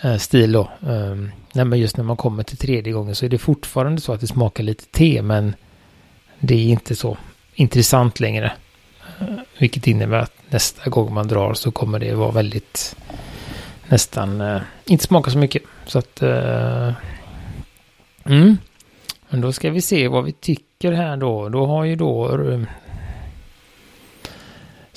Eh, 0.00 0.16
stil 0.16 0.52
då. 0.52 0.70
Ehm, 0.88 1.30
nej, 1.52 1.64
men 1.64 1.78
just 1.78 1.96
när 1.96 2.04
man 2.04 2.16
kommer 2.16 2.42
till 2.42 2.56
tredje 2.56 2.92
gången 2.92 3.14
så 3.14 3.24
är 3.24 3.28
det 3.28 3.38
fortfarande 3.38 4.00
så 4.00 4.12
att 4.12 4.20
det 4.20 4.26
smakar 4.26 4.64
lite 4.64 4.84
te 4.84 5.22
men 5.22 5.54
det 6.38 6.54
är 6.54 6.66
inte 6.66 6.96
så 6.96 7.16
intressant 7.54 8.20
längre. 8.20 8.52
Eh, 9.20 9.26
vilket 9.58 9.86
innebär 9.86 10.18
att 10.18 10.32
nästa 10.50 10.90
gång 10.90 11.14
man 11.14 11.28
drar 11.28 11.54
så 11.54 11.70
kommer 11.70 11.98
det 11.98 12.14
vara 12.14 12.30
väldigt 12.30 12.96
nästan 13.88 14.60
inte 14.84 15.04
smaka 15.04 15.30
så 15.30 15.38
mycket. 15.38 15.62
Så 15.86 15.98
att 15.98 16.22
mm. 18.24 18.56
Men 19.30 19.40
då 19.40 19.52
ska 19.52 19.70
vi 19.70 19.80
se 19.80 20.08
vad 20.08 20.24
vi 20.24 20.32
tycker 20.32 20.92
här 20.92 21.16
då. 21.16 21.48
Då 21.48 21.66
har 21.66 21.84
ju 21.84 21.96
då 21.96 22.28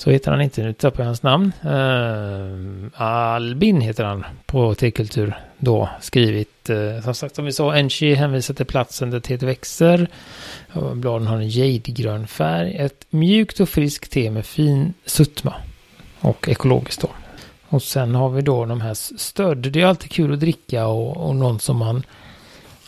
så 0.02 0.10
heter 0.10 0.30
han 0.30 0.40
inte, 0.40 0.62
nu 0.62 0.72
tappar 0.72 1.02
jag 1.02 1.06
hans 1.06 1.22
namn. 1.22 1.52
Uh, 1.64 3.02
Albin 3.02 3.80
heter 3.80 4.04
han 4.04 4.24
på 4.46 4.74
T-kultur 4.74 5.34
då 5.58 5.88
skrivit. 6.00 6.70
Uh, 6.70 7.00
som 7.00 7.14
sagt 7.14 7.36
som 7.36 7.44
vi 7.44 7.52
sa, 7.52 7.76
Enchi 7.76 8.14
hänvisar 8.14 8.54
till 8.54 8.66
platsen 8.66 9.10
där 9.10 9.20
teet 9.20 9.42
växer. 9.42 10.08
Uh, 10.76 10.94
bladen 10.94 11.26
har 11.26 11.36
en 11.36 11.48
jadegrön 11.48 12.26
färg. 12.26 12.76
Ett 12.76 13.06
mjukt 13.10 13.60
och 13.60 13.68
friskt 13.68 14.12
te 14.12 14.30
med 14.30 14.46
fin 14.46 14.94
sutma. 15.06 15.54
Och 16.20 16.48
ekologiskt 16.48 17.00
då. 17.00 17.08
Och 17.68 17.82
sen 17.82 18.14
har 18.14 18.28
vi 18.28 18.42
då 18.42 18.64
de 18.64 18.80
här 18.80 18.94
stöd. 19.18 19.58
Det 19.58 19.80
är 19.80 19.86
alltid 19.86 20.10
kul 20.10 20.32
att 20.32 20.40
dricka 20.40 20.86
och, 20.86 21.28
och 21.28 21.36
någon 21.36 21.60
som 21.60 21.76
man 21.76 22.02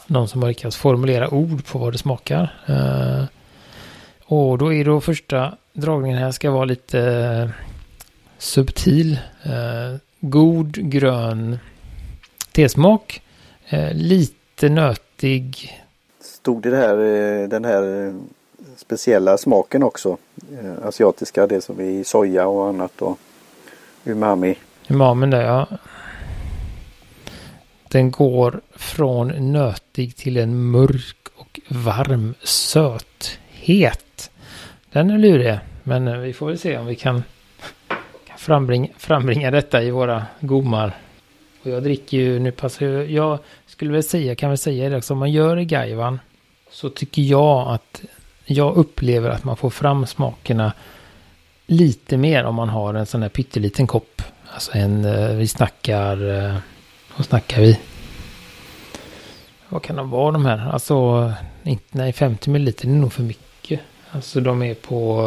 någon 0.06 0.28
som 0.28 0.42
har 0.42 0.49
lyckats 0.49 0.76
formulera 0.76 1.35
ord 1.35 1.66
på 1.66 1.78
vad 1.78 1.92
det 1.92 1.99
smakar. 1.99 2.42
Uh, 2.68 3.25
och 4.26 4.59
då 4.59 4.73
är 4.73 4.85
då 4.85 5.00
första 5.00 5.54
dragningen 5.73 6.19
här 6.19 6.31
ska 6.31 6.50
vara 6.50 6.64
lite 6.64 6.99
uh, 6.99 7.50
subtil. 8.38 9.19
Uh, 9.47 9.99
god 10.21 10.90
grön 10.90 11.59
tesmak. 12.52 13.23
Eh, 13.69 13.95
lite 13.95 14.69
nötig. 14.69 15.81
Stod 16.21 16.62
det 16.62 16.76
här, 16.76 16.99
eh, 16.99 17.49
den 17.49 17.64
här 17.64 18.07
eh, 18.07 18.14
speciella 18.76 19.38
smaken 19.38 19.83
också? 19.83 20.16
Eh, 20.52 20.87
asiatiska, 20.87 21.47
det 21.47 21.61
som 21.61 21.81
är 21.81 21.85
i 21.85 22.04
soja 22.04 22.47
och 22.47 22.69
annat 22.69 23.02
och 23.02 23.19
umami. 24.04 24.59
Umamin 24.88 25.31
där 25.31 25.43
ja. 25.43 25.66
Den 27.88 28.11
går 28.11 28.61
från 28.71 29.52
nötig 29.52 30.16
till 30.16 30.37
en 30.37 30.71
mörk 30.71 31.28
och 31.37 31.61
varm 31.69 32.35
het. 33.64 34.30
Den 34.92 35.11
är 35.11 35.18
lurig, 35.18 35.59
men 35.83 36.09
eh, 36.09 36.18
vi 36.18 36.33
får 36.33 36.47
väl 36.47 36.59
se 36.59 36.78
om 36.78 36.87
vi 36.87 36.94
kan, 36.94 37.23
kan 38.26 38.38
frambringa, 38.38 38.88
frambringa 38.99 39.50
detta 39.50 39.83
i 39.83 39.90
våra 39.90 40.26
gomar. 40.40 40.92
Och 41.62 41.71
jag 41.71 41.83
dricker 41.83 42.16
ju, 42.16 42.38
nu 42.38 42.50
passar 42.50 42.87
jag, 42.87 43.11
jag 43.11 43.38
skulle 43.66 43.92
väl 43.92 44.02
säga, 44.02 44.35
kan 44.35 44.50
väl 44.50 44.59
säga 44.59 44.88
det 44.88 44.97
också, 44.97 45.12
om 45.12 45.18
man 45.18 45.33
gör 45.33 45.59
i 45.59 45.64
Gaivan 45.64 46.21
så 46.71 46.88
tycker 46.88 47.23
jag 47.23 47.68
att 47.68 48.02
jag 48.44 48.76
upplever 48.76 49.30
att 49.30 49.44
man 49.44 49.56
får 49.56 49.71
fram 49.71 50.06
smakerna 50.06 50.73
lite 51.66 52.16
mer 52.16 52.44
om 52.44 52.54
man 52.54 52.68
har 52.68 52.94
en 52.94 53.06
sån 53.06 53.23
här 53.23 53.28
pytteliten 53.28 53.87
kopp. 53.87 54.23
Alltså 54.54 54.73
en, 54.75 55.04
eh, 55.04 55.37
vi 55.37 55.49
snackar, 55.49 56.44
eh, 56.44 56.56
vad 57.16 57.26
snackar 57.26 57.61
vi? 57.61 57.80
Vad 59.68 59.83
kan 59.83 59.97
de 59.97 60.11
vara 60.11 60.33
de 60.33 60.47
här? 60.47 60.71
Alltså, 60.73 61.33
inte, 61.62 61.85
nej 61.90 62.12
50 62.12 62.50
ml 62.50 62.68
är 62.68 62.87
nog 62.87 63.12
för 63.12 63.23
mycket. 63.23 63.43
Alltså 64.14 64.40
de 64.40 64.62
är 64.62 64.75
på, 64.75 65.21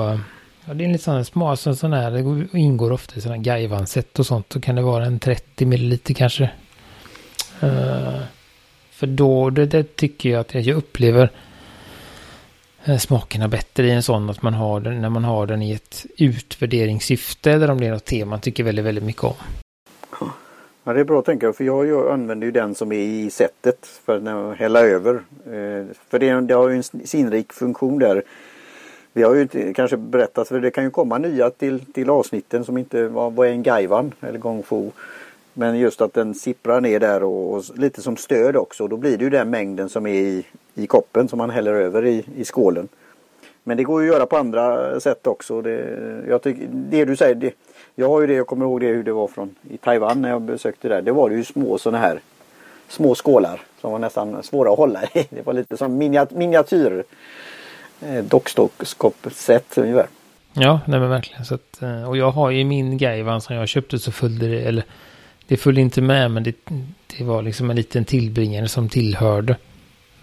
ja 0.65 0.73
det 0.73 0.85
är 0.85 0.87
lite 0.87 1.03
sån 1.03 1.25
små, 1.25 1.47
alltså 1.47 1.75
sån 1.75 1.93
här, 1.93 2.11
det 2.11 2.59
ingår 2.59 2.91
ofta 2.91 3.15
i 3.15 3.21
sådana 3.21 3.41
gaivanset 3.41 4.19
och 4.19 4.25
sånt. 4.25 4.49
Då 4.49 4.59
kan 4.59 4.75
det 4.75 4.81
vara 4.81 5.05
en 5.05 5.19
30 5.19 5.65
ml 5.65 5.97
kanske. 6.15 6.43
Uh, 7.63 8.21
för 8.91 9.07
då, 9.07 9.49
det, 9.49 9.65
det, 9.65 9.95
tycker 9.95 10.29
jag 10.29 10.39
att 10.39 10.53
jag 10.53 10.77
upplever 10.77 11.31
eh, 12.83 12.97
smakerna 12.97 13.47
bättre 13.47 13.87
i 13.87 13.91
en 13.91 14.03
sån 14.03 14.29
att 14.29 14.41
man 14.41 14.53
har 14.53 14.79
den, 14.79 15.01
när 15.01 15.09
man 15.09 15.23
har 15.23 15.45
den 15.45 15.61
i 15.61 15.71
ett 15.71 16.05
utvärderingssyfte 16.17 17.51
eller 17.51 17.69
om 17.69 17.79
det 17.79 17.87
är 17.87 17.91
något 17.91 18.05
tema 18.05 18.29
man 18.29 18.41
tycker 18.41 18.63
väldigt, 18.63 18.85
väldigt 18.85 19.03
mycket 19.03 19.23
om. 19.23 19.35
Ja 20.83 20.93
det 20.93 20.99
är 20.99 21.03
bra 21.03 21.19
att 21.19 21.25
tänka 21.25 21.53
för 21.53 21.63
jag, 21.63 21.87
jag 21.87 22.11
använder 22.11 22.45
ju 22.45 22.51
den 22.51 22.75
som 22.75 22.91
är 22.91 22.99
i 22.99 23.29
sättet 23.29 23.87
för 24.05 24.17
att 24.17 24.57
hälla 24.57 24.79
över. 24.79 25.15
Eh, 25.45 25.85
för 26.09 26.19
det, 26.19 26.41
det 26.41 26.53
har 26.53 26.69
ju 26.69 26.75
en 26.75 26.83
sinrik 26.83 27.53
funktion 27.53 27.99
där. 27.99 28.23
Vi 29.17 29.23
har 29.23 29.35
ju 29.35 29.41
inte 29.41 29.73
kanske 29.73 29.97
berättat 29.97 30.47
för 30.47 30.59
det 30.59 30.71
kan 30.71 30.83
ju 30.83 30.89
komma 30.89 31.17
nya 31.17 31.49
till, 31.49 31.85
till 31.85 32.09
avsnitten 32.09 32.65
som 32.65 32.77
inte 32.77 33.07
var, 33.07 33.29
var 33.31 33.45
en 33.45 33.63
gaivan 33.63 34.13
eller 34.21 34.39
gongfu. 34.39 34.91
Men 35.53 35.77
just 35.79 36.01
att 36.01 36.13
den 36.13 36.33
sipprar 36.33 36.81
ner 36.81 36.99
där 36.99 37.23
och, 37.23 37.53
och, 37.53 37.63
lite 37.75 38.01
som 38.01 38.17
stöd 38.17 38.55
också. 38.55 38.87
Då 38.87 38.97
blir 38.97 39.17
det 39.17 39.23
ju 39.23 39.29
den 39.29 39.49
mängden 39.49 39.89
som 39.89 40.07
är 40.07 40.13
i, 40.13 40.45
i 40.75 40.87
koppen 40.87 41.27
som 41.27 41.37
man 41.37 41.49
häller 41.49 41.73
över 41.73 42.05
i, 42.05 42.25
i 42.35 42.45
skålen. 42.45 42.87
Men 43.63 43.77
det 43.77 43.83
går 43.83 44.03
ju 44.03 44.09
att 44.09 44.15
göra 44.15 44.25
på 44.25 44.37
andra 44.37 44.99
sätt 44.99 45.27
också. 45.27 45.61
Det, 45.61 45.97
jag 46.27 46.41
tycker, 46.41 46.67
det 46.71 47.05
du 47.05 47.15
säger, 47.15 47.35
det, 47.35 47.53
jag 47.95 48.09
har 48.09 48.21
ju 48.21 48.27
det, 48.27 48.33
jag 48.33 48.47
kommer 48.47 48.65
ihåg 48.65 48.81
det 48.81 48.87
hur 48.87 49.03
det 49.03 49.13
var 49.13 49.27
från 49.27 49.55
i 49.69 49.77
Taiwan 49.77 50.21
när 50.21 50.29
jag 50.29 50.41
besökte 50.41 50.87
där. 50.87 51.01
Det 51.01 51.11
var 51.11 51.29
det 51.29 51.35
ju 51.35 51.43
små 51.43 51.77
sådana 51.77 51.97
här 51.97 52.19
små 52.87 53.15
skålar 53.15 53.61
som 53.81 53.91
var 53.91 53.99
nästan 53.99 54.43
svåra 54.43 54.71
att 54.71 54.77
hålla 54.77 55.03
i. 55.03 55.07
Det 55.29 55.45
var 55.45 55.53
lite 55.53 55.77
som 55.77 55.97
miniatyr 56.31 57.03
Eh, 58.01 58.23
dockskåpssätt 58.23 59.77
ungefär. 59.77 60.07
Ja, 60.53 60.79
nej 60.85 60.99
men 60.99 61.09
verkligen. 61.09 61.45
Så 61.45 61.55
att, 61.55 61.81
eh, 61.81 62.09
och 62.09 62.17
jag 62.17 62.31
har 62.31 62.49
ju 62.49 62.63
min 62.63 62.97
Gaivan 62.97 63.41
som 63.41 63.55
jag 63.55 63.67
köpte 63.67 63.99
så 63.99 64.11
följde 64.11 64.47
det, 64.47 64.61
eller 64.61 64.83
det 65.47 65.57
följde 65.57 65.81
inte 65.81 66.01
med 66.01 66.31
men 66.31 66.43
det, 66.43 66.55
det 67.17 67.23
var 67.23 67.41
liksom 67.41 67.69
en 67.69 67.75
liten 67.75 68.05
tillbringare 68.05 68.67
som 68.67 68.89
tillhörde. 68.89 69.55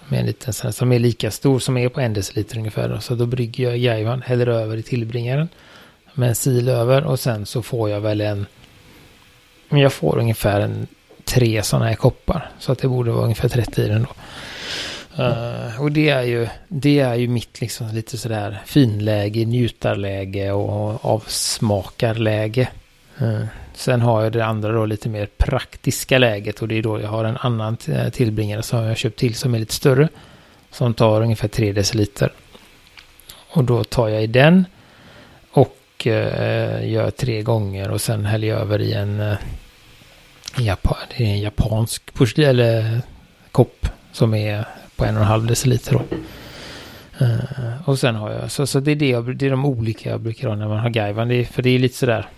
Med 0.09 0.21
en 0.21 0.26
liten 0.26 0.52
sån 0.52 0.73
som 0.73 0.93
är 0.93 0.99
lika 0.99 1.31
stor 1.31 1.59
som 1.59 1.76
är 1.76 1.88
på 1.88 2.00
en 2.00 2.12
deciliter 2.12 2.59
ungefär. 2.59 2.99
Så 3.00 3.14
då 3.14 3.26
brygger 3.26 3.71
jag 3.71 3.81
Gaivan, 3.81 4.23
häller 4.23 4.47
över 4.47 4.76
i 4.76 4.83
tillbringaren 4.83 5.49
med 6.14 6.28
en 6.28 6.35
sil 6.43 6.66
över 6.69 7.04
och 7.04 7.21
sen 7.21 7.47
så 7.47 7.62
får 7.62 7.90
jag 7.90 8.00
väl 8.00 8.21
en 8.21 8.47
jag 9.69 9.93
får 9.93 10.19
ungefär 10.19 10.61
en 10.61 10.87
tre 11.25 11.62
sådana 11.62 11.87
här 11.87 11.95
koppar 11.95 12.50
så 12.59 12.73
att 12.73 12.78
det 12.78 12.88
borde 12.88 13.11
vara 13.11 13.25
ungefär 13.25 13.49
30 13.49 13.83
i 13.83 13.88
den 13.88 14.02
då. 14.02 14.09
Uh, 15.18 15.80
och 15.80 15.92
det 15.92 16.09
är 16.09 16.23
ju 16.23 16.49
det 16.68 17.00
är 17.00 17.14
ju 17.14 17.28
mitt 17.28 17.61
liksom 17.61 17.88
lite 17.88 18.18
sådär 18.18 18.62
finläge, 18.66 19.44
njutarläge 19.44 20.52
och 20.52 21.04
avsmakarläge. 21.04 22.68
Uh, 23.23 23.44
sen 23.75 24.00
har 24.00 24.23
jag 24.23 24.33
det 24.33 24.44
andra 24.44 24.73
då 24.73 24.87
lite 24.87 25.09
mer 25.09 25.26
praktiska 25.26 26.18
läget 26.18 26.62
och 26.62 26.68
det 26.68 26.78
är 26.78 26.83
då 26.83 27.00
jag 27.00 27.09
har 27.09 27.25
en 27.25 27.37
annan 27.37 27.76
tillbringare 28.12 28.62
som 28.62 28.85
jag 28.85 28.97
köpt 28.97 29.18
till 29.18 29.35
som 29.35 29.54
är 29.54 29.59
lite 29.59 29.75
större. 29.75 30.09
Som 30.71 30.94
tar 30.94 31.23
ungefär 31.23 31.49
3 31.49 31.73
deciliter. 31.73 32.33
Och 33.50 33.64
då 33.64 33.85
tar 33.85 34.09
jag 34.09 34.23
i 34.23 34.26
den 34.26 34.64
eh, 36.06 36.88
gör 36.88 37.11
tre 37.11 37.42
gånger 37.42 37.90
och 37.90 38.00
sen 38.00 38.26
häller 38.26 38.49
jag 38.49 38.61
över 38.61 38.80
i 38.80 38.92
en, 38.92 39.21
eh, 39.21 39.26
uh, 40.59 40.66
Japan, 40.66 40.97
det 41.16 41.25
är 41.25 41.28
en 41.28 41.40
japansk 41.40 42.14
porslin, 42.14 42.49
eller 42.49 43.00
kopp 43.52 43.88
som 44.12 44.35
är 44.35 44.64
på 44.96 45.04
en 45.04 45.16
och 45.16 45.22
en 45.22 45.28
halv 45.28 45.46
deciliter. 45.46 45.92
Då. 45.92 46.16
Uh, 47.24 47.88
och 47.88 47.98
sen 47.98 48.14
har 48.14 48.30
jag, 48.30 48.50
så, 48.50 48.66
så 48.66 48.80
det 48.80 48.90
är 48.90 48.96
det, 48.96 49.08
jag, 49.08 49.36
det 49.36 49.46
är 49.46 49.50
de 49.50 49.64
olika 49.64 50.10
jag 50.10 50.20
brukar 50.20 50.48
ha 50.48 50.56
när 50.56 50.68
man 50.68 50.78
har 50.78 50.90
gaivan. 50.90 51.28
Det 51.28 51.34
är, 51.34 51.44
för 51.44 51.62
det 51.62 51.70
är 51.70 51.78
lite 51.78 51.96
sådär 51.96 52.28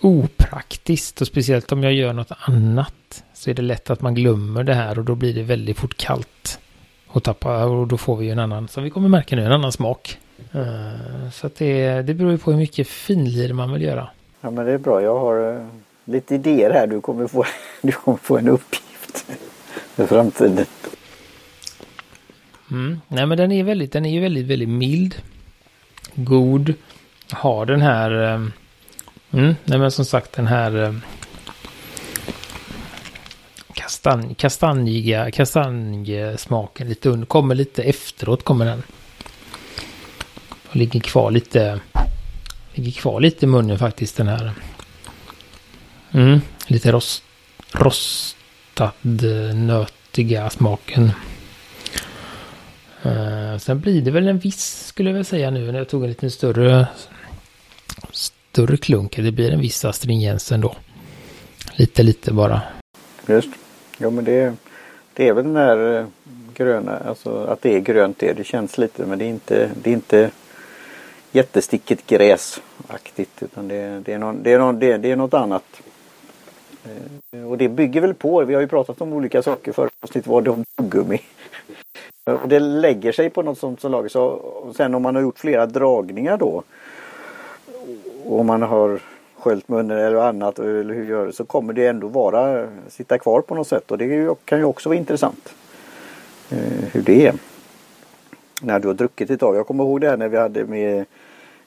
opraktiskt 0.00 1.20
och 1.20 1.26
speciellt 1.26 1.72
om 1.72 1.82
jag 1.82 1.92
gör 1.92 2.12
något 2.12 2.32
annat 2.38 3.24
så 3.34 3.50
är 3.50 3.54
det 3.54 3.62
lätt 3.62 3.90
att 3.90 4.00
man 4.00 4.14
glömmer 4.14 4.64
det 4.64 4.74
här 4.74 4.98
och 4.98 5.04
då 5.04 5.14
blir 5.14 5.34
det 5.34 5.42
väldigt 5.42 5.78
fort 5.78 5.96
kallt. 5.96 6.58
Och, 7.06 7.22
tappa, 7.22 7.64
och 7.64 7.86
då 7.86 7.96
får 7.96 8.16
vi 8.16 8.26
ju 8.26 8.32
en 8.32 8.38
annan, 8.38 8.68
som 8.68 8.84
vi 8.84 8.90
kommer 8.90 9.08
märka 9.08 9.36
nu, 9.36 9.44
en 9.44 9.52
annan 9.52 9.72
smak. 9.72 10.18
Uh, 10.54 11.30
så 11.32 11.46
att 11.46 11.56
det, 11.56 12.02
det 12.02 12.14
beror 12.14 12.30
ju 12.30 12.38
på 12.38 12.50
hur 12.50 12.58
mycket 12.58 12.88
finlir 12.88 13.52
man 13.52 13.72
vill 13.72 13.82
göra. 13.82 14.08
Ja 14.40 14.50
men 14.50 14.66
det 14.66 14.72
är 14.72 14.78
bra. 14.78 15.02
Jag 15.02 15.18
har 15.18 15.54
uh, 15.54 15.66
lite 16.04 16.34
idéer 16.34 16.70
här. 16.70 16.86
Du 16.86 17.00
kommer 17.00 17.26
få, 17.26 17.44
du 17.82 17.92
kommer 17.92 18.18
få 18.18 18.38
en 18.38 18.48
uppgift 18.48 19.26
för 19.94 20.06
framtiden. 20.06 20.66
Mm. 22.76 23.00
Nej 23.08 23.26
men 23.26 23.38
den 23.38 23.52
är 23.52 23.64
väldigt, 23.64 23.92
den 23.92 24.06
är 24.06 24.10
ju 24.10 24.20
väldigt, 24.20 24.46
väldigt 24.46 24.68
mild. 24.68 25.14
God. 26.14 26.74
Har 27.30 27.66
den 27.66 27.80
här, 27.80 28.10
eh, 28.10 28.40
mm, 29.32 29.54
nej 29.64 29.78
men 29.78 29.90
som 29.90 30.04
sagt 30.04 30.32
den 30.32 30.46
här 30.46 30.82
eh, 30.82 30.94
kastanj, 33.74 34.34
kastanjiga, 34.34 35.30
kastanjesmaken 35.30 36.88
lite 36.88 37.08
under, 37.08 37.26
kommer 37.26 37.54
lite 37.54 37.82
efteråt 37.82 38.44
kommer 38.44 38.64
den 38.64 38.82
ligger 40.76 41.00
kvar 41.00 41.30
lite, 41.30 41.80
ligger 42.74 42.92
kvar 42.92 43.20
lite 43.20 43.46
i 43.46 43.48
munnen 43.48 43.78
faktiskt 43.78 44.16
den 44.16 44.28
här. 44.28 44.52
Mm, 46.12 46.40
lite 46.66 46.92
rost, 46.92 47.22
rostad 47.72 48.92
eh, 49.04 49.54
nötiga 49.54 50.50
smaken. 50.50 51.12
Uh, 53.06 53.58
sen 53.58 53.80
blir 53.80 54.02
det 54.02 54.10
väl 54.10 54.28
en 54.28 54.38
viss, 54.38 54.86
skulle 54.86 55.10
jag 55.10 55.14
väl 55.14 55.24
säga 55.24 55.50
nu, 55.50 55.72
när 55.72 55.78
jag 55.78 55.88
tog 55.88 56.02
en 56.02 56.08
lite 56.08 56.30
större, 56.30 56.86
större 58.12 58.76
klunk. 58.76 59.16
Det 59.16 59.32
blir 59.32 59.50
en 59.50 59.60
viss 59.60 59.84
astringens 59.84 60.52
ändå. 60.52 60.74
Lite, 61.76 62.02
lite 62.02 62.32
bara. 62.32 62.62
Just. 63.26 63.48
Ja, 63.98 64.10
men 64.10 64.24
det, 64.24 64.54
det 65.14 65.28
är 65.28 65.32
väl 65.32 65.44
den 65.44 65.54
där 65.54 65.98
eh, 65.98 66.06
gröna, 66.54 66.98
alltså 67.06 67.44
att 67.44 67.62
det 67.62 67.76
är 67.76 67.80
grönt 67.80 68.18
det. 68.18 68.32
Det 68.32 68.44
känns 68.44 68.78
lite, 68.78 69.06
men 69.06 69.18
det 69.18 69.24
är 69.24 69.28
inte, 69.28 69.70
det 69.82 69.90
är 69.90 69.94
inte 69.94 70.30
jättestickigt 71.32 72.06
gräsaktigt 72.06 73.42
utan 73.42 73.68
det, 73.68 74.02
det, 74.04 74.12
är, 74.12 74.18
någon, 74.18 74.42
det, 74.42 74.52
är, 74.52 74.58
någon, 74.58 74.78
det, 74.78 74.96
det 74.96 75.10
är 75.10 75.16
något 75.16 75.34
annat. 75.34 75.82
Eh, 76.84 77.42
och 77.50 77.58
det 77.58 77.68
bygger 77.68 78.00
väl 78.00 78.14
på, 78.14 78.44
vi 78.44 78.54
har 78.54 78.60
ju 78.60 78.68
pratat 78.68 79.00
om 79.00 79.12
olika 79.12 79.42
saker 79.42 79.72
förra 79.72 79.90
avsnittet 80.00 80.26
var 80.26 80.42
det 80.42 80.50
om 80.50 80.64
tuggummi. 80.76 81.20
Eh, 82.26 82.46
det 82.46 82.60
lägger 82.60 83.12
sig 83.12 83.30
på 83.30 83.42
något 83.42 83.58
sånt 83.58 83.80
som 83.80 83.92
lager. 83.92 84.08
Så, 84.08 84.40
sen 84.76 84.94
om 84.94 85.02
man 85.02 85.14
har 85.14 85.22
gjort 85.22 85.38
flera 85.38 85.66
dragningar 85.66 86.36
då 86.36 86.62
och 88.24 88.40
om 88.40 88.46
man 88.46 88.62
har 88.62 89.00
sköljt 89.38 89.68
munnen 89.68 89.98
eller 89.98 90.16
annat 90.16 90.58
eller 90.58 90.94
hur 90.94 91.04
gör 91.04 91.26
det, 91.26 91.32
så 91.32 91.44
kommer 91.44 91.72
det 91.72 91.86
ändå 91.86 92.08
vara 92.08 92.68
sitta 92.88 93.18
kvar 93.18 93.40
på 93.40 93.54
något 93.54 93.68
sätt 93.68 93.90
och 93.90 93.98
det 93.98 94.36
kan 94.44 94.58
ju 94.58 94.64
också 94.64 94.88
vara 94.88 94.98
intressant. 94.98 95.54
Eh, 96.50 96.84
hur 96.92 97.02
det 97.02 97.26
är 97.26 97.34
när 98.62 98.78
du 98.78 98.88
har 98.88 98.94
druckit 98.94 99.30
ett 99.30 99.40
tag. 99.40 99.56
Jag 99.56 99.66
kommer 99.66 99.84
ihåg 99.84 100.00
det 100.00 100.08
här 100.08 100.16
när 100.16 100.28
vi 100.28 100.36
hade 100.36 100.64
med 100.64 101.04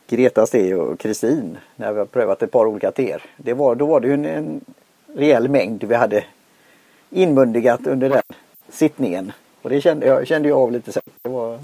Gretas 0.07 0.49
te 0.49 0.75
och 0.75 0.99
Kristin 0.99 1.57
när 1.75 1.93
vi 1.93 1.99
har 1.99 2.05
prövat 2.05 2.43
ett 2.43 2.51
par 2.51 2.65
olika 2.65 2.91
teer. 2.91 3.23
Det 3.37 3.53
var, 3.53 3.75
då 3.75 3.85
var 3.85 3.99
det 3.99 4.07
ju 4.07 4.13
en, 4.13 4.25
en 4.25 4.61
rejäl 5.15 5.49
mängd 5.49 5.83
vi 5.83 5.95
hade 5.95 6.23
inmundigat 7.09 7.87
under 7.87 8.09
den 8.09 8.21
sittningen. 8.69 9.31
Och 9.61 9.69
det 9.69 9.81
kände 9.81 10.05
jag, 10.05 10.27
kände 10.27 10.49
jag 10.49 10.57
av 10.57 10.71
lite 10.71 10.91
sen. 10.91 11.01
Det 11.21 11.29
var... 11.29 11.59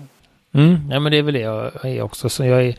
Mm, 0.54 0.92
ja 0.92 1.00
men 1.00 1.12
det 1.12 1.18
är 1.18 1.24
väl 1.24 1.34
det 1.34 1.40
jag 1.40 1.86
är 1.86 2.02
också. 2.02 2.30
Så 2.30 2.46
jag 2.46 2.66
är 2.66 2.76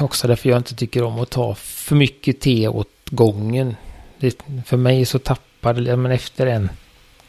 också 0.00 0.28
därför 0.28 0.48
jag 0.48 0.58
inte 0.58 0.74
tycker 0.74 1.02
om 1.02 1.20
att 1.20 1.30
ta 1.30 1.54
för 1.54 1.96
mycket 1.96 2.40
te 2.40 2.68
åt 2.68 2.88
gången. 3.10 3.76
Det, 4.18 4.42
för 4.66 4.76
mig 4.76 5.04
så 5.04 5.18
tappar 5.18 5.74
det, 5.74 5.96
men 5.96 6.12
efter 6.12 6.46
en 6.46 6.70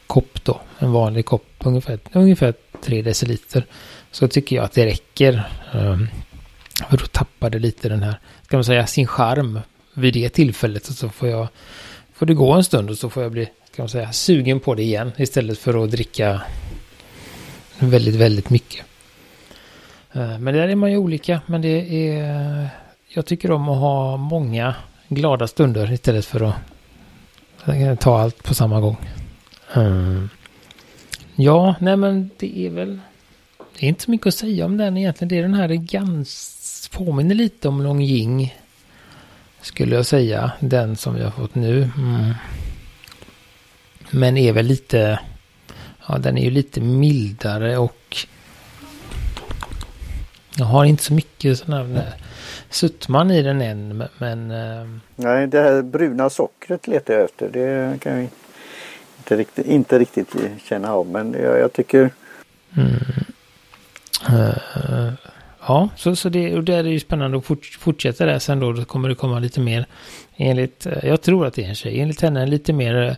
kopp 0.08 0.44
då, 0.44 0.62
en 0.80 0.92
vanlig 0.92 1.26
kopp, 1.26 1.48
ungefär, 1.60 2.00
ungefär 2.14 2.54
3 2.82 3.02
deciliter, 3.02 3.66
så 4.12 4.28
tycker 4.28 4.56
jag 4.56 4.66
att 4.66 4.74
det 4.74 4.86
räcker. 4.86 5.50
Um, 5.74 6.08
för 6.90 6.98
då 6.98 7.06
tappade 7.06 7.60
lite 7.60 7.90
den 7.90 8.04
här, 8.04 8.20
ska 8.44 8.58
man 8.58 8.64
säga, 8.64 8.88
sin 8.88 9.08
charm 9.08 9.60
vid 9.94 10.14
det 10.14 10.30
tillfället. 10.30 10.86
så 10.86 11.10
får 11.10 11.30
jag, 11.30 11.48
får 12.14 12.26
det 12.26 12.34
gå 12.34 12.54
en 12.54 12.64
stund 12.64 12.90
och 12.90 12.98
så 12.98 13.10
får 13.10 13.24
jag 13.24 13.32
bli, 13.32 13.50
ska 13.72 13.82
man 13.82 13.90
säga, 13.90 14.12
sugen 14.12 14.60
på 14.60 14.76
det 14.76 14.84
igen 14.84 15.12
istället 15.18 15.60
för 15.60 15.84
att 15.84 15.92
dricka 15.92 16.42
väldigt, 17.80 18.16
väldigt 18.16 18.50
mycket. 18.50 18.86
Uh, 20.16 20.40
men 20.40 20.54
där 20.54 20.68
är 20.68 20.76
man 20.76 20.92
ju 20.92 20.98
olika, 20.98 21.42
men 21.46 21.62
det 21.62 22.08
är, 22.08 22.70
jag 23.08 23.26
tycker 23.26 23.52
om 23.52 23.70
att 23.70 23.78
ha 23.78 24.18
många 24.18 24.76
glada 25.08 25.48
stunder 25.48 25.92
istället 25.94 26.26
för 26.26 26.42
att 26.42 28.00
ta 28.00 28.20
allt 28.20 28.44
på 28.44 28.54
samma 28.54 28.80
gång. 28.80 28.98
Mm. 29.74 30.30
Ja, 31.36 31.76
nej 31.80 31.98
men 31.98 32.30
det 32.38 32.60
är 32.60 32.70
väl... 32.70 33.00
Det 33.80 33.86
är 33.86 33.90
inte 33.90 34.04
så 34.04 34.12
mycket 34.12 34.28
att 34.28 34.36
säga 34.36 34.66
om 34.66 34.78
den 34.78 34.98
egentligen. 34.98 35.30
Det 35.30 35.38
är 35.38 35.42
den 35.42 35.54
här 35.54 35.70
ganska... 35.70 36.60
Påminner 36.98 37.36
lite 37.36 37.68
om 37.68 37.82
Longjing. 37.82 38.56
Skulle 39.62 39.96
jag 39.96 40.06
säga. 40.06 40.52
Den 40.60 40.96
som 40.96 41.16
vi 41.16 41.24
har 41.24 41.32
fått 41.32 41.56
nu. 41.56 41.92
Mm. 41.98 42.34
Men 44.12 44.38
är 44.38 44.54
väl 44.54 44.66
lite... 44.66 45.20
Ja, 46.10 46.18
den 46.18 46.38
är 46.38 46.44
ju 46.44 46.52
lite 46.52 46.82
mildare 46.82 47.78
och... 47.78 48.18
Jag 50.58 50.66
har 50.66 50.86
inte 50.86 51.04
så 51.04 51.14
mycket 51.14 51.60
sån 51.60 51.74
här 51.74 52.14
suttman 52.70 53.32
i 53.32 53.42
den 53.42 53.62
än, 53.62 54.04
men... 54.18 54.52
Ehm, 54.52 55.02
Nej, 55.16 55.48
det 55.48 55.62
här 55.62 55.82
bruna 55.82 56.30
sockret 56.30 56.88
letar 56.88 57.14
jag 57.14 57.24
efter. 57.24 57.50
Det 57.50 58.00
kan 58.00 58.14
jag 58.14 58.28
inte 59.18 59.38
riktigt, 59.38 59.66
inte 59.66 60.00
riktigt 60.00 60.36
känna 60.64 60.94
av, 60.94 61.08
men 61.08 61.34
jag, 61.34 61.60
jag 61.60 61.74
tycker... 61.74 62.10
Mm. 62.78 62.90
Uh, 64.30 65.14
ja, 65.68 65.90
så, 65.96 66.16
så 66.16 66.30
det, 66.30 66.56
och 66.56 66.64
där 66.64 66.84
är 66.84 66.90
ju 66.90 67.00
spännande 67.00 67.38
att 67.38 67.46
fort, 67.46 67.78
fortsätta 67.80 68.26
där 68.26 68.40
sen 68.40 68.60
då. 68.60 68.72
Då 68.72 68.86
kommer 68.86 69.10
det 69.10 69.16
komma 69.16 69.40
lite 69.40 69.60
mer 69.60 69.86
enligt, 70.36 70.86
eh, 70.86 71.06
jag 71.06 71.22
tror 71.22 71.46
att 71.46 71.54
det 71.54 71.64
är 71.64 71.70
en 71.70 71.76
tjej, 71.76 72.00
enligt 72.00 72.22
henne 72.22 72.42
en 72.42 72.50
lite 72.50 72.74
mer 72.74 73.18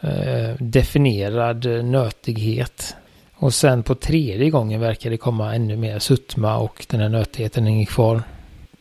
Eh, 0.00 0.54
definierad 0.58 1.66
eh, 1.66 1.84
nötighet. 1.84 2.96
Och 3.34 3.54
sen 3.54 3.82
på 3.82 3.94
tredje 3.94 4.50
gången 4.50 4.80
verkar 4.80 5.10
det 5.10 5.16
komma 5.16 5.54
ännu 5.54 5.76
mer 5.76 5.98
sutma 5.98 6.56
och 6.56 6.86
den 6.90 7.00
här 7.00 7.08
nötigheten 7.08 7.64
hänger 7.64 7.86
kvar. 7.86 8.22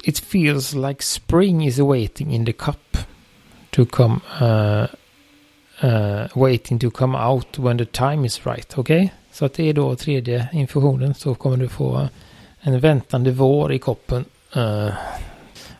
It 0.03 0.19
feels 0.19 0.73
like 0.73 1.03
spring 1.03 1.67
is 1.67 1.79
waiting 1.79 2.33
in 2.33 2.45
the 2.45 2.53
cup 2.53 2.97
to 3.69 3.85
come, 3.85 4.19
uh, 4.41 4.85
uh, 5.83 6.27
waiting 6.33 6.79
to 6.79 6.91
come 6.91 7.17
out 7.17 7.59
when 7.59 7.77
the 7.77 7.85
time 7.85 8.27
is 8.27 8.45
right. 8.45 8.77
Okej, 8.77 8.97
okay? 8.97 9.09
så 9.31 9.45
att 9.45 9.53
det 9.53 9.69
är 9.69 9.73
då 9.73 9.95
tredje 9.95 10.47
infusionen 10.53 11.13
så 11.13 11.35
kommer 11.35 11.57
du 11.57 11.67
få 11.67 12.07
en 12.61 12.79
väntande 12.79 13.31
vår 13.31 13.73
i 13.73 13.79
koppen. 13.79 14.25
Uh, 14.57 14.89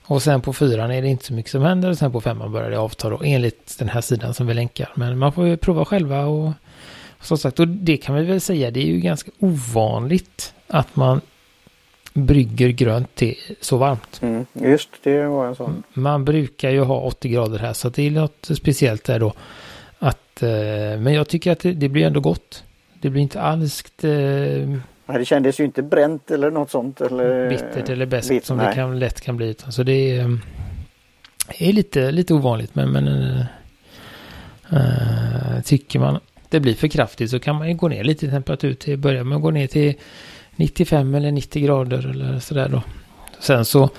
och 0.10 0.22
sen 0.22 0.42
på 0.42 0.54
fyran 0.54 0.92
är 0.92 1.02
det 1.02 1.08
inte 1.08 1.26
så 1.26 1.34
mycket 1.34 1.52
som 1.52 1.62
händer. 1.62 1.90
Och 1.90 1.98
sen 1.98 2.12
på 2.12 2.22
femman 2.22 2.52
börjar 2.52 2.70
det 2.70 2.80
avta 2.80 3.10
då 3.10 3.22
enligt 3.24 3.80
den 3.80 3.90
här 3.90 4.02
sidan 4.02 4.34
som 4.34 4.48
vi 4.48 4.54
länkar. 4.54 4.92
Men 4.96 5.18
man 5.18 5.34
får 5.34 5.48
ju 5.48 5.58
prova 5.58 5.86
själva 5.86 6.26
och 6.26 6.52
som 7.22 7.38
sagt, 7.38 7.60
och 7.60 7.68
det 7.68 7.98
kan 7.98 8.16
vi 8.16 8.24
väl 8.24 8.42
säga, 8.42 8.72
det 8.72 8.80
är 8.80 8.86
ju 8.86 9.00
ganska 9.00 9.32
ovanligt 9.40 10.54
att 10.68 10.96
man 10.96 11.22
brygger 12.14 12.70
grönt 12.70 13.16
te 13.16 13.36
så 13.62 13.78
varmt. 13.78 14.20
Mm, 14.22 14.46
just 14.54 14.90
det 15.04 15.28
var 15.28 15.48
en 15.48 15.56
sån. 15.56 15.84
Man 15.94 16.26
brukar 16.26 16.70
ju 16.70 16.82
ha 16.82 17.02
80 17.02 17.30
grader 17.30 17.60
här 17.60 17.74
så 17.74 17.90
det 17.90 18.08
är 18.08 18.12
något 18.12 18.50
speciellt 18.56 19.04
där 19.04 19.20
då. 19.20 19.34
Att, 20.00 20.44
eh, 20.44 20.50
men 21.00 21.14
jag 21.14 21.28
tycker 21.28 21.52
att 21.52 21.60
det, 21.60 21.74
det, 21.74 21.90
blir 21.90 22.06
ändå 22.06 22.20
gott. 22.20 22.64
Det 23.02 23.10
blir 23.10 23.22
inte 23.22 23.42
alls... 23.42 24.04
Eh, 24.04 24.70
det 25.18 25.26
kändes 25.26 25.60
ju 25.60 25.66
inte 25.66 25.84
bränt 25.84 26.32
eller 26.32 26.52
något 26.52 26.72
sånt. 26.72 27.02
Eller, 27.02 27.50
bittert 27.50 27.90
eller 27.90 28.06
bäst 28.06 28.46
som 28.46 28.58
nej. 28.58 28.68
det 28.68 28.76
kan, 28.76 29.00
lätt 29.00 29.22
kan 29.22 29.38
bli. 29.38 29.56
Så 29.70 29.84
det 29.84 30.18
är, 30.18 30.40
är 31.58 31.74
lite, 31.74 32.12
lite 32.12 32.34
ovanligt 32.34 32.76
men, 32.76 32.92
men 32.92 33.08
äh, 34.70 35.62
tycker 35.64 36.00
man 36.00 36.20
det 36.50 36.60
blir 36.60 36.76
för 36.76 36.88
kraftigt 36.88 37.32
så 37.32 37.40
kan 37.40 37.56
man 37.56 37.68
ju 37.70 37.76
gå 37.76 37.88
ner 37.88 38.04
lite 38.04 38.26
i 38.26 38.30
temperatur 38.30 38.74
till 38.74 38.98
börja 38.98 39.24
med 39.24 39.36
att 39.36 39.42
gå 39.42 39.52
ner 39.52 39.68
till 39.68 39.94
95 40.56 41.16
eller 41.16 41.32
90 41.32 41.64
grader 41.64 42.10
eller 42.10 42.40
sådär 42.40 42.70
då. 42.70 42.84
Sen 43.40 43.66
så 43.66 43.90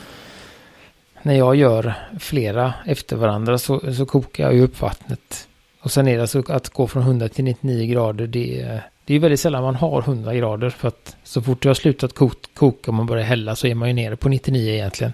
när 1.22 1.34
jag 1.34 1.56
gör 1.56 1.94
flera 2.18 2.74
efter 2.86 3.16
varandra 3.16 3.58
så, 3.58 3.94
så 3.94 4.06
kokar 4.06 4.44
jag 4.44 4.54
ju 4.54 4.62
upp 4.62 4.80
vattnet. 4.80 5.48
Och 5.80 5.90
sen 5.90 6.08
är 6.08 6.16
det 6.16 6.22
alltså 6.22 6.42
att 6.48 6.68
gå 6.68 6.86
från 6.86 7.02
100 7.02 7.28
till 7.28 7.44
99 7.44 7.86
grader 7.86 8.26
det 8.26 8.60
är, 8.60 8.82
det 9.10 9.16
är 9.16 9.20
väldigt 9.20 9.40
sällan 9.40 9.62
man 9.62 9.74
har 9.74 10.00
100 10.00 10.34
grader 10.34 10.70
för 10.70 10.88
att 10.88 11.16
så 11.24 11.42
fort 11.42 11.64
jag 11.64 11.70
har 11.70 11.74
slutat 11.74 12.14
koka 12.54 12.90
och 12.90 12.94
man 12.94 13.06
börjar 13.06 13.24
hälla 13.24 13.56
så 13.56 13.66
är 13.66 13.74
man 13.74 13.88
ju 13.88 13.94
nere 13.94 14.16
på 14.16 14.28
99 14.28 14.72
egentligen. 14.72 15.12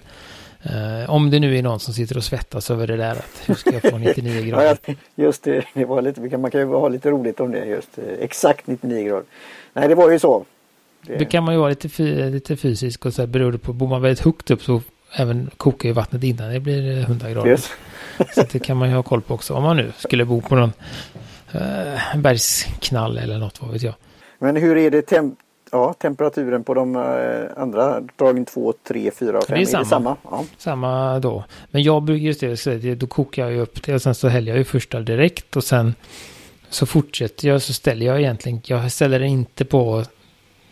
Uh, 0.65 1.09
om 1.09 1.29
det 1.29 1.39
nu 1.39 1.57
är 1.57 1.63
någon 1.63 1.79
som 1.79 1.93
sitter 1.93 2.17
och 2.17 2.23
svettas 2.23 2.71
över 2.71 2.87
det 2.87 2.97
där 2.97 3.11
att 3.11 3.43
hur 3.45 3.53
ska 3.53 3.73
jag 3.73 3.81
få 3.81 3.97
99 3.97 4.41
grader? 4.41 4.77
ja, 4.85 4.93
just 5.15 5.43
det, 5.43 5.65
det 5.73 5.85
var 5.85 6.01
lite, 6.01 6.37
man 6.37 6.51
kan 6.51 6.61
ju 6.61 6.67
ha 6.67 6.89
lite 6.89 7.11
roligt 7.11 7.39
om 7.39 7.51
det 7.51 7.65
just. 7.65 7.99
Exakt 8.19 8.67
99 8.67 9.07
grader. 9.07 9.23
Nej, 9.73 9.87
det 9.87 9.95
var 9.95 10.11
ju 10.11 10.19
så. 10.19 10.45
Det, 11.01 11.17
det 11.17 11.25
kan 11.25 11.43
man 11.43 11.53
ju 11.53 11.59
vara 11.59 11.69
lite, 11.69 12.03
lite 12.29 12.57
fysisk 12.57 13.05
och 13.05 13.13
så 13.13 13.21
här 13.21 13.27
beror 13.27 13.51
det 13.51 13.57
på, 13.57 13.73
bor 13.73 13.87
man 13.87 14.01
väldigt 14.01 14.25
högt 14.25 14.51
upp 14.51 14.63
så 14.63 14.81
även 15.15 15.49
kokar 15.57 15.89
ju 15.89 15.93
vattnet 15.93 16.23
innan 16.23 16.53
det 16.53 16.59
blir 16.59 16.99
100 16.99 17.29
grader. 17.29 17.49
Yes. 17.49 17.71
så 18.35 18.43
det 18.51 18.59
kan 18.59 18.77
man 18.77 18.89
ju 18.89 18.95
ha 18.95 19.03
koll 19.03 19.21
på 19.21 19.33
också 19.33 19.53
om 19.53 19.63
man 19.63 19.77
nu 19.77 19.91
skulle 19.97 20.25
bo 20.25 20.41
på 20.41 20.55
någon 20.55 20.71
uh, 21.55 22.21
bergsknall 22.21 23.17
eller 23.17 23.37
något, 23.37 23.61
vad 23.61 23.71
vet 23.71 23.83
jag. 23.83 23.93
Men 24.39 24.55
hur 24.55 24.77
är 24.77 24.91
det 24.91 25.01
temp 25.01 25.39
ja, 25.71 25.93
temperaturen 25.93 26.63
på 26.63 26.73
de 26.73 26.95
uh, 26.95 27.47
andra 27.57 28.01
dragen 28.15 28.45
2, 28.45 28.73
3, 28.87 29.11
4 29.11 29.37
och 29.37 29.43
5? 29.43 29.55
Det 29.55 29.61
är 29.61 29.65
samma. 29.65 29.79
Är 29.79 29.83
det 29.83 29.89
samma? 29.89 30.17
Ja. 30.23 30.43
samma 30.57 31.19
då. 31.19 31.43
Men 31.71 31.83
jag 31.83 32.03
brukar 32.03 32.47
just 32.47 32.65
det, 32.65 32.95
då 32.95 33.07
kokar 33.07 33.43
jag 33.43 33.51
ju 33.51 33.59
upp 33.59 33.83
det 33.83 33.93
och 33.93 34.01
sen 34.01 34.15
så 34.15 34.27
häller 34.27 34.51
jag 34.51 34.57
ju 34.57 34.63
första 34.63 34.99
direkt 34.99 35.55
och 35.55 35.63
sen 35.63 35.95
så 36.69 36.85
fortsätter 36.85 37.47
jag 37.47 37.61
så 37.61 37.73
ställer 37.73 38.05
jag 38.05 38.19
egentligen, 38.19 38.61
jag 38.65 38.91
ställer 38.91 39.19
det 39.19 39.27
inte 39.27 39.65
på 39.65 40.03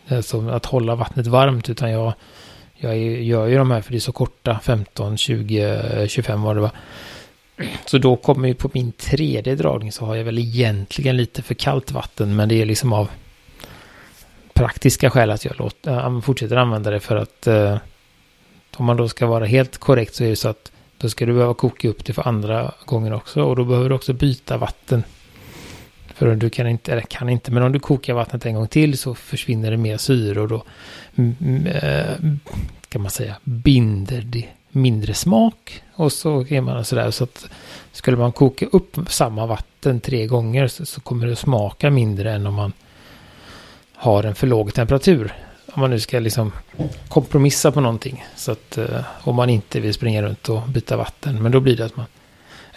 alltså 0.08 0.48
att 0.48 0.66
hålla 0.66 0.94
vattnet 0.94 1.26
varmt 1.26 1.70
utan 1.70 1.90
jag, 1.90 2.12
jag 2.76 2.98
gör 2.98 3.46
ju 3.46 3.58
de 3.58 3.70
här 3.70 3.80
för 3.80 3.92
det 3.92 3.98
är 3.98 4.00
så 4.00 4.12
korta 4.12 4.58
15, 4.62 5.16
20, 5.16 6.08
25 6.08 6.42
var 6.42 6.54
det 6.54 6.60
var. 6.60 6.70
Så 7.86 7.98
då 7.98 8.16
kommer 8.16 8.48
ju 8.48 8.54
på 8.54 8.70
min 8.72 8.92
tredje 8.92 9.54
dragning 9.54 9.92
så 9.92 10.04
har 10.06 10.14
jag 10.14 10.24
väl 10.24 10.38
egentligen 10.38 11.16
lite 11.16 11.42
för 11.42 11.54
kallt 11.54 11.92
vatten 11.92 12.36
men 12.36 12.48
det 12.48 12.62
är 12.62 12.66
liksom 12.66 12.92
av 12.92 13.10
praktiska 14.54 15.10
skäl 15.10 15.30
att 15.30 15.44
jag 15.44 15.58
låter, 15.58 16.06
äh, 16.06 16.20
fortsätter 16.20 16.56
använda 16.56 16.90
det 16.90 17.00
för 17.00 17.16
att 17.16 17.46
eh, 17.46 17.78
om 18.76 18.86
man 18.86 18.96
då 18.96 19.08
ska 19.08 19.26
vara 19.26 19.44
helt 19.44 19.78
korrekt 19.78 20.14
så 20.14 20.24
är 20.24 20.28
det 20.28 20.36
så 20.36 20.48
att 20.48 20.72
då 20.98 21.08
ska 21.08 21.26
du 21.26 21.32
behöva 21.32 21.54
koka 21.54 21.88
upp 21.88 22.04
det 22.04 22.12
för 22.12 22.28
andra 22.28 22.72
gången 22.84 23.12
också 23.12 23.42
och 23.42 23.56
då 23.56 23.64
behöver 23.64 23.88
du 23.88 23.94
också 23.94 24.12
byta 24.12 24.56
vatten. 24.56 25.04
För 26.14 26.34
du 26.34 26.50
kan 26.50 26.66
inte, 26.66 26.92
eller 26.92 27.02
kan 27.02 27.28
inte, 27.28 27.50
men 27.50 27.62
om 27.62 27.72
du 27.72 27.80
kokar 27.80 28.14
vattnet 28.14 28.46
en 28.46 28.54
gång 28.54 28.68
till 28.68 28.98
så 28.98 29.14
försvinner 29.14 29.70
det 29.70 29.76
mer 29.76 29.96
syre 29.96 30.40
och 30.40 30.48
då 30.48 30.64
mm, 31.16 31.36
mm, 31.40 31.66
eh, 31.66 32.32
kan 32.88 33.02
man 33.02 33.10
säga 33.10 33.36
binder 33.44 34.20
det 34.20 34.46
mindre 34.76 35.14
smak. 35.14 35.82
Och 35.94 36.12
så 36.12 36.46
är 36.48 36.60
man 36.60 36.84
sådär 36.84 37.10
så 37.10 37.24
att 37.24 37.46
skulle 37.92 38.16
man 38.16 38.32
koka 38.32 38.66
upp 38.66 38.96
samma 39.08 39.46
vatten 39.46 40.00
tre 40.00 40.26
gånger 40.26 40.68
så, 40.68 40.86
så 40.86 41.00
kommer 41.00 41.26
det 41.26 41.36
smaka 41.36 41.90
mindre 41.90 42.32
än 42.32 42.46
om 42.46 42.54
man 42.54 42.72
har 43.94 44.24
en 44.24 44.34
för 44.34 44.46
låg 44.46 44.74
temperatur. 44.74 45.34
Om 45.72 45.80
man 45.80 45.90
nu 45.90 46.00
ska 46.00 46.18
liksom 46.18 46.52
kompromissa 47.08 47.72
på 47.72 47.80
någonting. 47.80 48.24
Så 48.36 48.52
att 48.52 48.78
eh, 48.78 49.00
om 49.22 49.34
man 49.34 49.50
inte 49.50 49.80
vill 49.80 49.94
springa 49.94 50.22
runt 50.22 50.48
och 50.48 50.62
byta 50.62 50.96
vatten. 50.96 51.42
Men 51.42 51.52
då 51.52 51.60
blir 51.60 51.76
det 51.76 51.84
att 51.84 51.96
man 51.96 52.06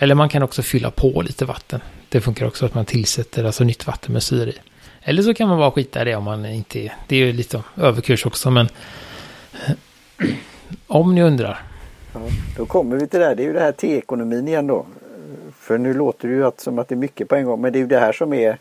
eller 0.01 0.15
man 0.15 0.29
kan 0.29 0.43
också 0.43 0.61
fylla 0.61 0.91
på 0.91 1.21
lite 1.21 1.45
vatten. 1.45 1.81
Det 2.09 2.21
funkar 2.21 2.45
också 2.45 2.65
att 2.65 2.73
man 2.73 2.85
tillsätter 2.85 3.43
alltså 3.43 3.63
nytt 3.63 3.87
vatten 3.87 4.13
med 4.13 4.23
syre 4.23 4.49
i. 4.49 4.57
Eller 5.01 5.23
så 5.23 5.33
kan 5.33 5.49
man 5.49 5.57
bara 5.57 5.71
skita 5.71 6.01
i 6.01 6.05
det 6.05 6.15
om 6.15 6.23
man 6.23 6.45
inte 6.45 6.79
är... 6.79 6.93
Det 7.07 7.15
är 7.15 7.25
ju 7.25 7.33
lite 7.33 7.63
överkurs 7.77 8.25
också 8.25 8.51
men... 8.51 8.69
Om 10.87 11.15
ni 11.15 11.23
undrar. 11.23 11.68
Ja, 12.13 12.19
då 12.57 12.65
kommer 12.65 12.97
vi 12.97 13.07
till 13.07 13.19
det 13.19 13.25
här. 13.25 13.35
Det 13.35 13.43
är 13.43 13.47
ju 13.47 13.53
det 13.53 13.59
här 13.59 13.71
teekonomin 13.71 14.47
igen 14.47 14.67
då. 14.67 14.85
För 15.59 15.77
nu 15.77 15.93
låter 15.93 16.27
det 16.27 16.33
ju 16.33 16.45
att, 16.45 16.59
som 16.59 16.79
att 16.79 16.87
det 16.87 16.95
är 16.95 16.97
mycket 16.97 17.27
på 17.27 17.35
en 17.35 17.45
gång. 17.45 17.61
Men 17.61 17.73
det 17.73 17.79
är 17.79 17.81
ju 17.81 17.87
det 17.87 17.99
här 17.99 18.11
som 18.11 18.33
är 18.33 18.57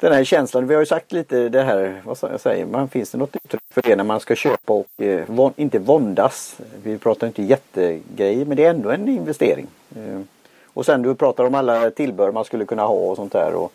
den 0.00 0.12
här 0.12 0.24
känslan. 0.24 0.66
Vi 0.66 0.74
har 0.74 0.82
ju 0.82 0.86
sagt 0.86 1.12
lite 1.12 1.48
det 1.48 1.62
här, 1.62 2.02
vad 2.04 2.40
säger 2.40 2.66
man, 2.66 2.88
finns 2.88 3.10
det 3.10 3.18
något 3.18 3.36
uttryck 3.36 3.62
för 3.70 3.82
det 3.82 3.96
när 3.96 4.04
man 4.04 4.20
ska 4.20 4.34
köpa 4.34 4.72
och 4.72 5.02
eh, 5.02 5.24
von, 5.26 5.52
inte 5.56 5.78
våndas? 5.78 6.56
Vi 6.82 6.98
pratar 6.98 7.26
inte 7.26 7.42
jättegrejer 7.42 8.44
men 8.44 8.56
det 8.56 8.64
är 8.64 8.70
ändå 8.70 8.90
en 8.90 9.08
investering. 9.08 9.66
Eh, 9.96 10.20
och 10.66 10.86
sen 10.86 11.02
du 11.02 11.14
pratar 11.14 11.44
om 11.44 11.54
alla 11.54 11.90
tillbehör 11.90 12.32
man 12.32 12.44
skulle 12.44 12.64
kunna 12.64 12.82
ha 12.82 12.94
och 12.94 13.16
sånt 13.16 13.32
där. 13.32 13.54
Och, 13.54 13.72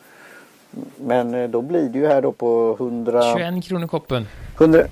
men 0.97 1.33
eh, 1.33 1.49
då 1.49 1.61
blir 1.61 1.89
det 1.89 1.99
ju 1.99 2.07
här 2.07 2.21
då 2.21 2.31
på 2.31 2.75
100... 2.79 3.35
21 3.37 3.63
kronor 3.63 3.87
koppen. 3.87 4.27
100... 4.57 4.83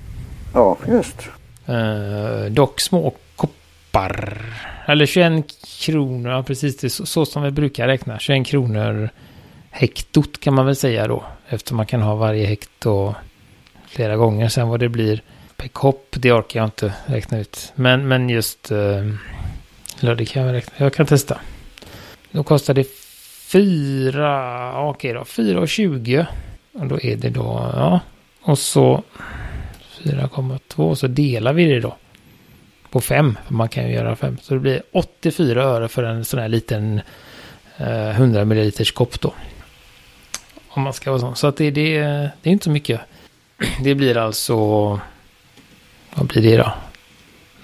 Ja, 0.54 0.76
just. 0.88 1.16
Eh, 1.68 2.50
dock 2.50 2.80
små 2.80 3.14
koppar. 3.36 4.42
Eller 4.86 5.06
21 5.06 5.44
kronor, 5.80 6.32
ja, 6.32 6.42
precis 6.42 6.76
det, 6.76 6.90
så, 6.90 7.06
så 7.06 7.26
som 7.26 7.42
vi 7.42 7.50
brukar 7.50 7.86
räkna. 7.86 8.18
21 8.18 8.46
kronor 8.46 9.10
hektot 9.70 10.40
kan 10.40 10.54
man 10.54 10.66
väl 10.66 10.76
säga 10.76 11.06
då. 11.06 11.24
Eftersom 11.48 11.76
man 11.76 11.86
kan 11.86 12.02
ha 12.02 12.14
varje 12.14 12.46
hekto 12.46 13.14
flera 13.86 14.16
gånger. 14.16 14.48
Sen 14.48 14.68
vad 14.68 14.80
det 14.80 14.88
blir 14.88 15.22
per 15.56 15.68
kopp, 15.68 16.16
det 16.18 16.32
orkar 16.32 16.60
jag 16.60 16.66
inte 16.66 16.92
räkna 17.06 17.38
ut. 17.38 17.72
Men, 17.74 18.08
men 18.08 18.28
just... 18.28 18.70
Eh, 18.70 19.06
eller 20.00 20.14
det 20.14 20.24
kan 20.24 20.42
jag 20.42 20.52
räkna. 20.52 20.72
Jag 20.76 20.94
kan 20.94 21.06
testa. 21.06 21.38
Då 22.30 22.42
kostar 22.42 22.74
det 22.74 22.86
4... 23.48 24.88
Okej 24.88 25.12
då, 25.12 25.20
4,20. 25.20 26.26
Och 26.72 26.86
då 26.86 27.00
är 27.00 27.16
det 27.16 27.30
då... 27.30 27.70
Ja. 27.74 28.00
Och 28.42 28.58
så 28.58 29.02
4,2 30.12 30.94
så 30.94 31.06
delar 31.06 31.52
vi 31.52 31.64
det 31.64 31.80
då. 31.80 31.96
På 32.90 33.00
5. 33.00 33.38
Man 33.48 33.68
kan 33.68 33.88
ju 33.88 33.94
göra 33.94 34.16
5. 34.16 34.36
Så 34.42 34.54
det 34.54 34.60
blir 34.60 34.82
84 34.92 35.62
öre 35.62 35.88
för 35.88 36.02
en 36.02 36.24
sån 36.24 36.40
här 36.40 36.48
liten 36.48 37.00
eh, 37.76 38.10
100 38.10 38.40
ml 38.40 38.72
kopp 38.94 39.20
då. 39.20 39.34
Om 40.68 40.82
man 40.82 40.92
ska 40.92 41.10
vara 41.10 41.20
sån. 41.20 41.36
Så 41.36 41.46
att 41.46 41.56
det, 41.56 41.70
det, 41.70 42.00
det 42.42 42.50
är 42.50 42.52
inte 42.52 42.64
så 42.64 42.70
mycket. 42.70 43.00
Det 43.82 43.94
blir 43.94 44.16
alltså... 44.16 44.54
Vad 46.14 46.26
blir 46.26 46.42
det 46.42 46.56
då? 46.56 46.72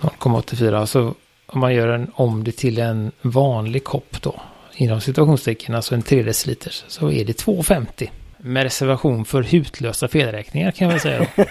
0,84. 0.01 0.75
Alltså 0.75 1.15
om 1.47 1.61
man 1.61 1.75
gör 1.75 1.89
en, 1.89 2.11
om 2.15 2.45
det 2.45 2.53
till 2.53 2.79
en 2.79 3.13
vanlig 3.23 3.85
kopp 3.85 4.23
då. 4.23 4.41
Inom 4.75 5.01
situationstecken, 5.01 5.75
alltså 5.75 5.95
en 5.95 6.03
3 6.03 6.23
deciliter. 6.23 6.73
Så 6.89 7.11
är 7.11 7.25
det 7.25 7.45
2,50. 7.45 8.09
Med 8.47 8.63
reservation 8.63 9.25
för 9.25 9.43
hutlösa 9.43 10.09
felräkningar 10.09 10.71
kan 10.71 10.89
jag 10.89 10.93
väl 10.93 11.01
säga 11.01 11.27
då. 11.37 11.45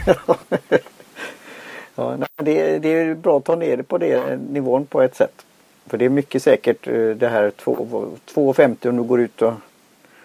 ja, 1.96 2.18
det, 2.36 2.80
det 2.80 2.90
är 2.90 3.16
bra 3.16 3.38
att 3.38 3.46
ta 3.46 3.56
ner 3.56 3.78
det 3.78 3.84
på 3.84 3.98
den 3.98 4.40
nivån 4.40 4.86
på 4.86 5.02
ett 5.02 5.16
sätt. 5.16 5.46
För 5.86 5.98
det 5.98 6.06
är 6.06 6.10
mycket 6.10 6.44
säkert 6.44 6.88
eh, 6.88 7.10
det 7.10 7.30
här 7.30 7.52
2,50 7.64 8.90
om 8.90 8.98
du 8.98 9.04
går 9.04 9.22
ut 9.22 9.42
och 9.42 9.54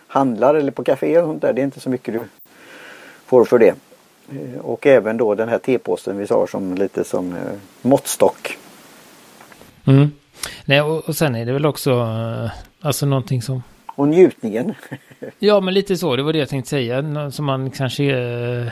handlar 0.06 0.54
eller 0.54 0.70
på 0.70 0.84
café 0.84 1.18
och 1.18 1.24
sånt 1.24 1.42
där. 1.42 1.52
Det 1.52 1.60
är 1.60 1.64
inte 1.64 1.80
så 1.80 1.90
mycket 1.90 2.14
du 2.14 2.20
får 3.26 3.44
för 3.44 3.58
det. 3.58 3.74
Eh, 4.32 4.60
och 4.60 4.86
även 4.86 5.16
då 5.16 5.34
den 5.34 5.48
här 5.48 5.58
tepåsen 5.58 6.18
vi 6.18 6.26
sa 6.26 6.46
som 6.46 6.74
lite 6.74 7.04
som 7.04 7.32
eh, 7.32 7.42
måttstock. 7.82 8.58
Mm. 9.86 10.10
Nej, 10.64 10.82
och, 10.82 11.08
och 11.08 11.16
sen 11.16 11.34
är 11.34 11.46
det 11.46 11.52
väl 11.52 11.66
också 11.66 12.06
alltså 12.80 13.06
någonting 13.06 13.42
som 13.42 13.62
och 13.98 14.08
njutningen. 14.08 14.74
ja, 15.38 15.60
men 15.60 15.74
lite 15.74 15.96
så. 15.96 16.16
Det 16.16 16.22
var 16.22 16.32
det 16.32 16.38
jag 16.38 16.48
tänkte 16.48 16.70
säga. 16.70 17.30
Som 17.30 17.44
man 17.44 17.70
kanske... 17.70 18.04
Eh, 18.04 18.66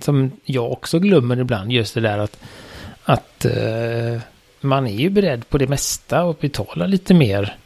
som 0.00 0.30
jag 0.44 0.72
också 0.72 0.98
glömmer 0.98 1.40
ibland. 1.40 1.72
Just 1.72 1.94
det 1.94 2.00
där 2.00 2.18
att... 2.18 2.40
Att 3.04 3.44
eh, 3.44 4.20
man 4.60 4.86
är 4.86 4.94
ju 4.94 5.10
beredd 5.10 5.48
på 5.48 5.58
det 5.58 5.66
mesta 5.66 6.24
och 6.24 6.36
betala 6.40 6.86
lite 6.86 7.14
mer. 7.14 7.56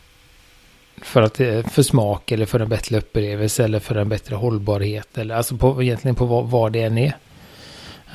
För, 1.03 1.23
att, 1.23 1.41
eh, 1.41 1.67
för 1.67 1.83
smak 1.83 2.33
eller 2.33 2.47
för 2.47 2.61
en 2.61 2.69
bättre 2.69 2.99
upplevelse 2.99 3.65
eller 3.65 3.81
för 3.81 3.95
en 3.95 4.09
bättre 4.09 4.35
hållbarhet. 4.35 5.19
Eller 5.19 5.35
alltså 5.35 5.57
på, 5.57 5.83
egentligen 5.83 6.15
på 6.15 6.27
vad, 6.27 6.51
vad 6.51 6.73
det 6.73 6.83
än 6.83 6.99
är. 6.99 7.15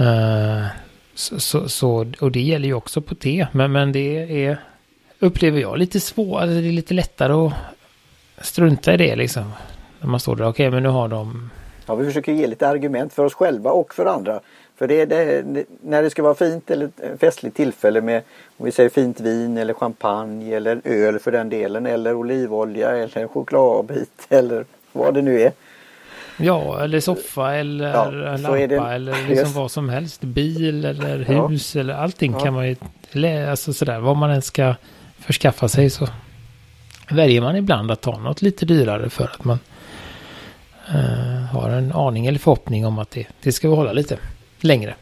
Uh, 0.01 0.65
så, 1.15 1.39
så, 1.39 1.69
så, 1.69 2.11
och 2.19 2.31
det 2.31 2.41
gäller 2.41 2.67
ju 2.67 2.73
också 2.73 3.01
på 3.01 3.15
te. 3.15 3.47
Men, 3.51 3.71
men 3.71 3.91
det 3.91 4.45
är, 4.45 4.57
upplever 5.19 5.59
jag, 5.61 5.77
lite 5.77 5.99
svårt. 5.99 6.41
Alltså 6.41 6.61
det 6.61 6.67
är 6.67 6.71
lite 6.71 6.93
lättare 6.93 7.33
att 7.33 7.53
strunta 8.41 8.93
i 8.93 8.97
det 8.97 9.15
liksom. 9.15 9.53
När 9.99 10.07
man 10.07 10.19
står 10.19 10.35
där, 10.35 10.43
okej 10.43 10.67
okay, 10.67 10.71
men 10.71 10.83
nu 10.83 10.89
har 10.89 11.07
de... 11.07 11.49
Ja, 11.85 11.95
vi 11.95 12.05
försöker 12.05 12.31
ge 12.31 12.47
lite 12.47 12.67
argument 12.67 13.13
för 13.13 13.25
oss 13.25 13.33
själva 13.33 13.71
och 13.71 13.93
för 13.93 14.05
andra. 14.05 14.39
För 14.77 14.87
det 14.87 15.01
är 15.01 15.05
det, 15.05 15.43
när 15.81 16.03
det 16.03 16.09
ska 16.09 16.23
vara 16.23 16.35
fint 16.35 16.71
eller 16.71 16.89
festligt 17.17 17.55
tillfälle 17.55 18.01
med 18.01 18.23
om 18.57 18.65
vi 18.65 18.71
säger 18.71 18.89
fint 18.89 19.19
vin 19.19 19.57
eller 19.57 19.73
champagne 19.73 20.55
eller 20.55 20.81
öl 20.83 21.19
för 21.19 21.31
den 21.31 21.49
delen 21.49 21.85
eller 21.85 22.13
olivolja 22.13 22.89
eller 22.89 23.17
en 23.17 23.27
chokladbit 23.27 24.09
eller 24.29 24.65
vad 24.91 25.13
det 25.13 25.21
nu 25.21 25.41
är. 25.41 25.51
Ja, 26.39 26.83
eller 26.83 26.99
soffa 26.99 27.55
eller 27.55 27.87
ja, 27.87 28.09
lampa 28.37 28.93
eller 28.93 29.11
liksom 29.11 29.35
just. 29.35 29.55
vad 29.55 29.71
som 29.71 29.89
helst. 29.89 30.21
Bil 30.21 30.85
eller 30.85 31.17
hus 31.17 31.75
ja. 31.75 31.81
eller 31.81 31.93
allting 31.93 32.31
ja. 32.31 32.39
kan 32.39 32.53
man 32.53 32.67
ju, 32.67 32.75
alltså 33.49 33.73
sådär, 33.73 33.99
vad 33.99 34.17
man 34.17 34.29
än 34.29 34.41
ska 34.41 34.75
förskaffa 35.19 35.67
sig 35.67 35.89
så 35.89 36.07
väljer 37.09 37.41
man 37.41 37.55
ibland 37.55 37.91
att 37.91 38.01
ta 38.01 38.17
något 38.17 38.41
lite 38.41 38.65
dyrare 38.65 39.09
för 39.09 39.23
att 39.23 39.43
man 39.43 39.59
eh, 40.87 41.45
har 41.51 41.69
en 41.69 41.91
aning 41.91 42.25
eller 42.25 42.39
förhoppning 42.39 42.85
om 42.85 42.99
att 42.99 43.11
det, 43.11 43.27
det 43.41 43.51
ska 43.51 43.67
hålla 43.67 43.93
lite 43.93 44.17
längre. 44.59 44.95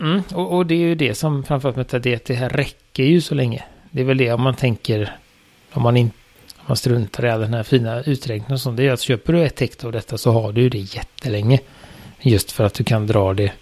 Mm, 0.00 0.22
och, 0.34 0.56
och, 0.56 0.66
det 0.66 0.74
är 0.74 0.78
ju 0.78 0.94
det 0.94 1.14
som 1.14 1.44
framförallt 1.44 1.92
med 1.92 2.02
det, 2.02 2.26
det 2.26 2.34
här 2.34 2.48
räcker 2.48 3.02
ju 3.02 3.20
så 3.20 3.34
länge. 3.34 3.64
Det 3.90 4.00
är 4.00 4.04
väl 4.04 4.16
det 4.16 4.32
om 4.32 4.42
man 4.42 4.54
tänker, 4.54 5.16
om 5.72 5.82
man, 5.82 5.96
in, 5.96 6.10
om 6.56 6.64
man 6.66 6.76
struntar 6.76 7.24
i 7.24 7.30
all 7.30 7.40
den 7.40 7.54
här 7.54 7.62
fina 7.62 8.02
uträkningen 8.02 8.52
och 8.52 8.60
sånt. 8.60 8.76
Det 8.76 8.86
är 8.86 8.92
att 8.92 9.00
köper 9.00 9.32
du 9.32 9.44
ett 9.44 9.60
hektar 9.60 9.88
av 9.88 9.92
detta 9.92 10.18
så 10.18 10.32
har 10.32 10.52
du 10.52 10.60
ju 10.60 10.68
det 10.68 10.78
jättelänge. 10.78 11.58
Just 12.20 12.52
för 12.52 12.64
att 12.64 12.74
du 12.74 12.84
kan 12.84 13.06
dra 13.06 13.34
det, 13.34 13.52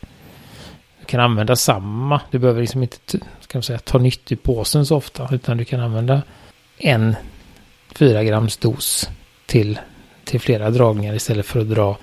du 1.00 1.06
kan 1.06 1.20
använda 1.20 1.56
samma. 1.56 2.20
Du 2.30 2.38
behöver 2.38 2.60
liksom 2.60 2.82
inte 2.82 3.18
ska 3.40 3.58
man 3.58 3.62
säga, 3.62 3.78
ta 3.78 3.98
nytt 3.98 4.32
i 4.32 4.36
påsen 4.36 4.86
så 4.86 4.96
ofta, 4.96 5.28
utan 5.32 5.56
du 5.56 5.64
kan 5.64 5.80
använda 5.80 6.22
en 6.78 7.16
4 7.94 8.24
grams 8.24 8.56
dos 8.56 9.10
till, 9.46 9.78
till 10.24 10.40
flera 10.40 10.70
dragningar 10.70 11.14
istället 11.14 11.46
för 11.46 11.60
att 11.60 11.70
dra, 11.70 11.96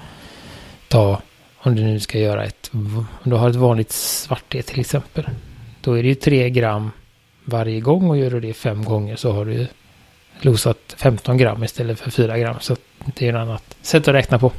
ta, 0.87 1.21
om 1.57 1.75
du 1.75 1.83
nu 1.83 1.99
ska 1.99 2.19
göra 2.19 2.43
ett, 2.43 2.69
om 2.73 3.07
du 3.23 3.35
har 3.35 3.49
ett 3.49 3.55
vanligt 3.55 3.91
svart 3.91 4.43
det 4.47 4.61
till 4.61 4.79
exempel. 4.79 5.29
Då 5.81 5.97
är 5.97 6.03
det 6.03 6.09
ju 6.09 6.15
3 6.15 6.49
gram 6.49 6.91
varje 7.45 7.79
gång 7.79 8.09
och 8.09 8.17
gör 8.17 8.31
du 8.31 8.39
det 8.39 8.53
fem 8.53 8.83
gånger 8.83 9.15
så 9.15 9.31
har 9.31 9.45
du 9.45 9.67
losat 10.41 10.95
15 10.97 11.37
gram 11.37 11.63
istället 11.63 11.99
för 11.99 12.11
4 12.11 12.37
gram. 12.37 12.55
Så 12.59 12.75
det 13.05 13.21
är 13.21 13.25
ju 13.25 13.29
ett 13.29 13.41
annat 13.41 13.77
sätt 13.81 14.07
att 14.07 14.15
räkna 14.15 14.39
på. 14.39 14.51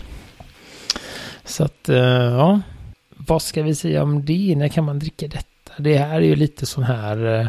Så 1.44 1.64
att, 1.64 1.88
eh, 1.88 1.96
ja. 1.96 2.60
Vad 3.08 3.42
ska 3.42 3.62
vi 3.62 3.74
säga 3.74 4.02
om 4.02 4.24
det? 4.24 4.54
När 4.56 4.68
kan 4.68 4.84
man 4.84 4.98
dricka 4.98 5.28
detta? 5.28 5.72
Det 5.78 5.96
här 5.96 6.16
är 6.16 6.20
ju 6.26 6.36
lite 6.36 6.66
sån 6.66 6.84
här, 6.84 7.40
eh, 7.40 7.46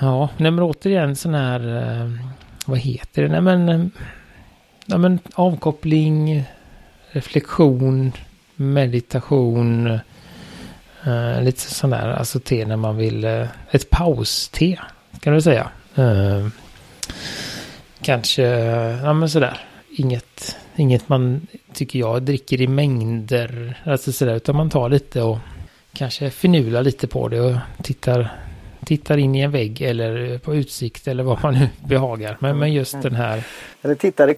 ja, 0.00 0.28
men 0.36 0.58
återigen 0.58 1.16
sån 1.16 1.34
här 1.34 1.60
eh, 1.76 2.10
vad 2.66 2.78
heter 2.78 3.22
det? 3.22 3.28
Nej 3.28 3.40
men, 3.40 3.90
nej 4.86 4.98
men 4.98 5.18
avkoppling, 5.34 6.44
reflektion, 7.10 8.12
meditation, 8.56 9.86
eh, 11.06 11.42
lite 11.42 11.60
sådär, 11.60 12.08
alltså 12.08 12.40
te 12.40 12.66
när 12.66 12.76
man 12.76 12.96
vill, 12.96 13.24
eh, 13.24 13.46
ett 13.70 13.90
pauste 13.90 14.78
kan 15.20 15.34
du 15.34 15.42
säga. 15.42 15.70
Eh, 15.94 16.46
kanske, 18.02 18.42
ja 19.02 19.12
men 19.12 19.30
sådär, 19.30 19.60
inget, 19.90 20.56
inget 20.76 21.08
man 21.08 21.46
tycker 21.72 21.98
jag 21.98 22.22
dricker 22.22 22.60
i 22.60 22.66
mängder, 22.66 23.80
alltså 23.84 24.12
sådär, 24.12 24.34
utan 24.34 24.56
man 24.56 24.70
tar 24.70 24.88
lite 24.88 25.22
och 25.22 25.38
kanske 25.92 26.30
finula 26.30 26.80
lite 26.80 27.06
på 27.06 27.28
det 27.28 27.40
och 27.40 27.56
tittar 27.82 28.32
tittar 28.84 29.16
in 29.16 29.34
i 29.34 29.40
en 29.40 29.50
vägg 29.50 29.82
eller 29.82 30.38
på 30.38 30.54
utsikt 30.54 31.08
eller 31.08 31.22
vad 31.22 31.42
man 31.42 31.54
nu 31.54 31.68
behagar. 31.88 32.36
Men, 32.40 32.58
men 32.58 32.72
just 32.72 32.94
mm. 32.94 33.04
den 33.04 33.14
här. 33.14 33.44
Eller 33.82 33.94
tittar 33.94 34.34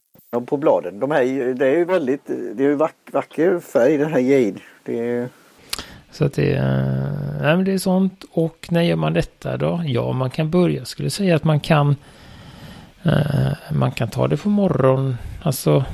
på 0.46 0.56
bladen. 0.56 1.00
De 1.00 1.10
här, 1.10 1.54
det 1.54 1.66
är 1.66 1.76
ju 1.76 1.84
väldigt, 1.84 2.26
det 2.26 2.64
är 2.64 2.68
ju 2.68 2.74
vack, 2.74 2.96
vacker 3.12 3.60
färg 3.60 3.96
den 3.96 4.12
här 4.12 4.20
jade. 4.20 4.60
Det 4.84 4.98
är... 4.98 5.28
Så 6.10 6.24
att 6.24 6.32
det, 6.32 6.62
nej, 7.40 7.56
men 7.56 7.64
det 7.64 7.72
är 7.72 7.78
sånt. 7.78 8.24
Och 8.30 8.68
när 8.70 8.82
gör 8.82 8.96
man 8.96 9.12
detta 9.12 9.56
då? 9.56 9.82
Ja, 9.86 10.12
man 10.12 10.30
kan 10.30 10.50
börja. 10.50 10.78
Jag 10.78 10.86
skulle 10.86 11.10
säga 11.10 11.36
att 11.36 11.44
man 11.44 11.60
kan 11.60 11.96
eh, 13.02 13.52
man 13.72 13.92
kan 13.92 14.08
ta 14.08 14.28
det 14.28 14.36
på 14.36 14.48
morgon. 14.48 15.16
Alltså, 15.42 15.84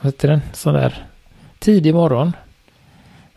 vad 0.00 0.12
heter 0.12 0.28
den? 0.28 0.40
Sån 0.52 0.74
där 0.74 1.06
tidig 1.58 1.94
morgon. 1.94 2.32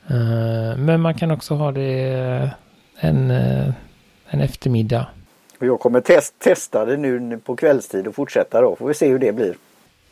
Eh, 0.08 0.78
men 0.78 1.02
man 1.02 1.14
kan 1.14 1.32
också 1.32 1.56
ha 1.56 1.72
det 1.72 2.52
en 3.00 3.32
eh, 3.32 3.74
en 4.30 4.42
eftermiddag. 4.42 5.08
Och 5.60 5.66
jag 5.66 5.80
kommer 5.80 6.02
test, 6.02 6.40
testa 6.40 6.86
det 6.86 6.98
nu 6.98 7.38
på 7.38 7.56
kvällstid 7.56 8.08
och 8.08 8.16
fortsätta 8.16 8.62
då. 8.62 8.76
Får 8.76 8.88
vi 8.88 8.94
se 8.94 9.08
hur 9.08 9.20
det 9.20 9.34
blir. 9.34 9.56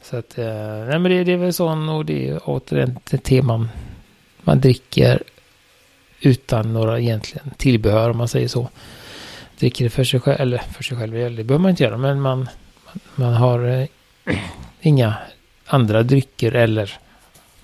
Så 0.02 0.18
att, 0.18 0.38
eh, 0.38 0.46
nej 0.88 1.00
men 1.00 1.04
det, 1.04 1.24
det 1.24 1.34
är 1.34 1.38
väl 1.38 1.54
sån 1.54 1.90
och 1.90 2.06
det 2.06 2.30
är 2.30 2.40
återigen 2.44 3.00
ett 3.12 3.24
tema 3.24 3.68
man 4.42 4.62
dricker 4.62 5.24
utan 6.22 6.74
några 6.74 7.00
egentligen 7.00 7.52
tillbehör 7.58 8.10
om 8.10 8.18
man 8.18 8.28
säger 8.28 8.48
så. 8.48 8.70
Dricker 9.60 9.84
det 9.84 9.90
för 9.90 10.04
sig 10.04 10.20
själv, 10.20 10.42
eller 10.42 10.58
för 10.58 10.84
sig 10.84 10.98
själv, 10.98 11.14
det 11.14 11.44
behöver 11.44 11.58
man 11.58 11.70
inte 11.70 11.84
göra, 11.84 11.98
men 11.98 12.22
man, 12.22 12.40
man, 12.86 13.00
man 13.16 13.34
har 13.34 13.66
eh, 13.68 13.88
inga 14.82 15.14
andra 15.66 16.04
drycker 16.04 16.56
eller 16.56 17.00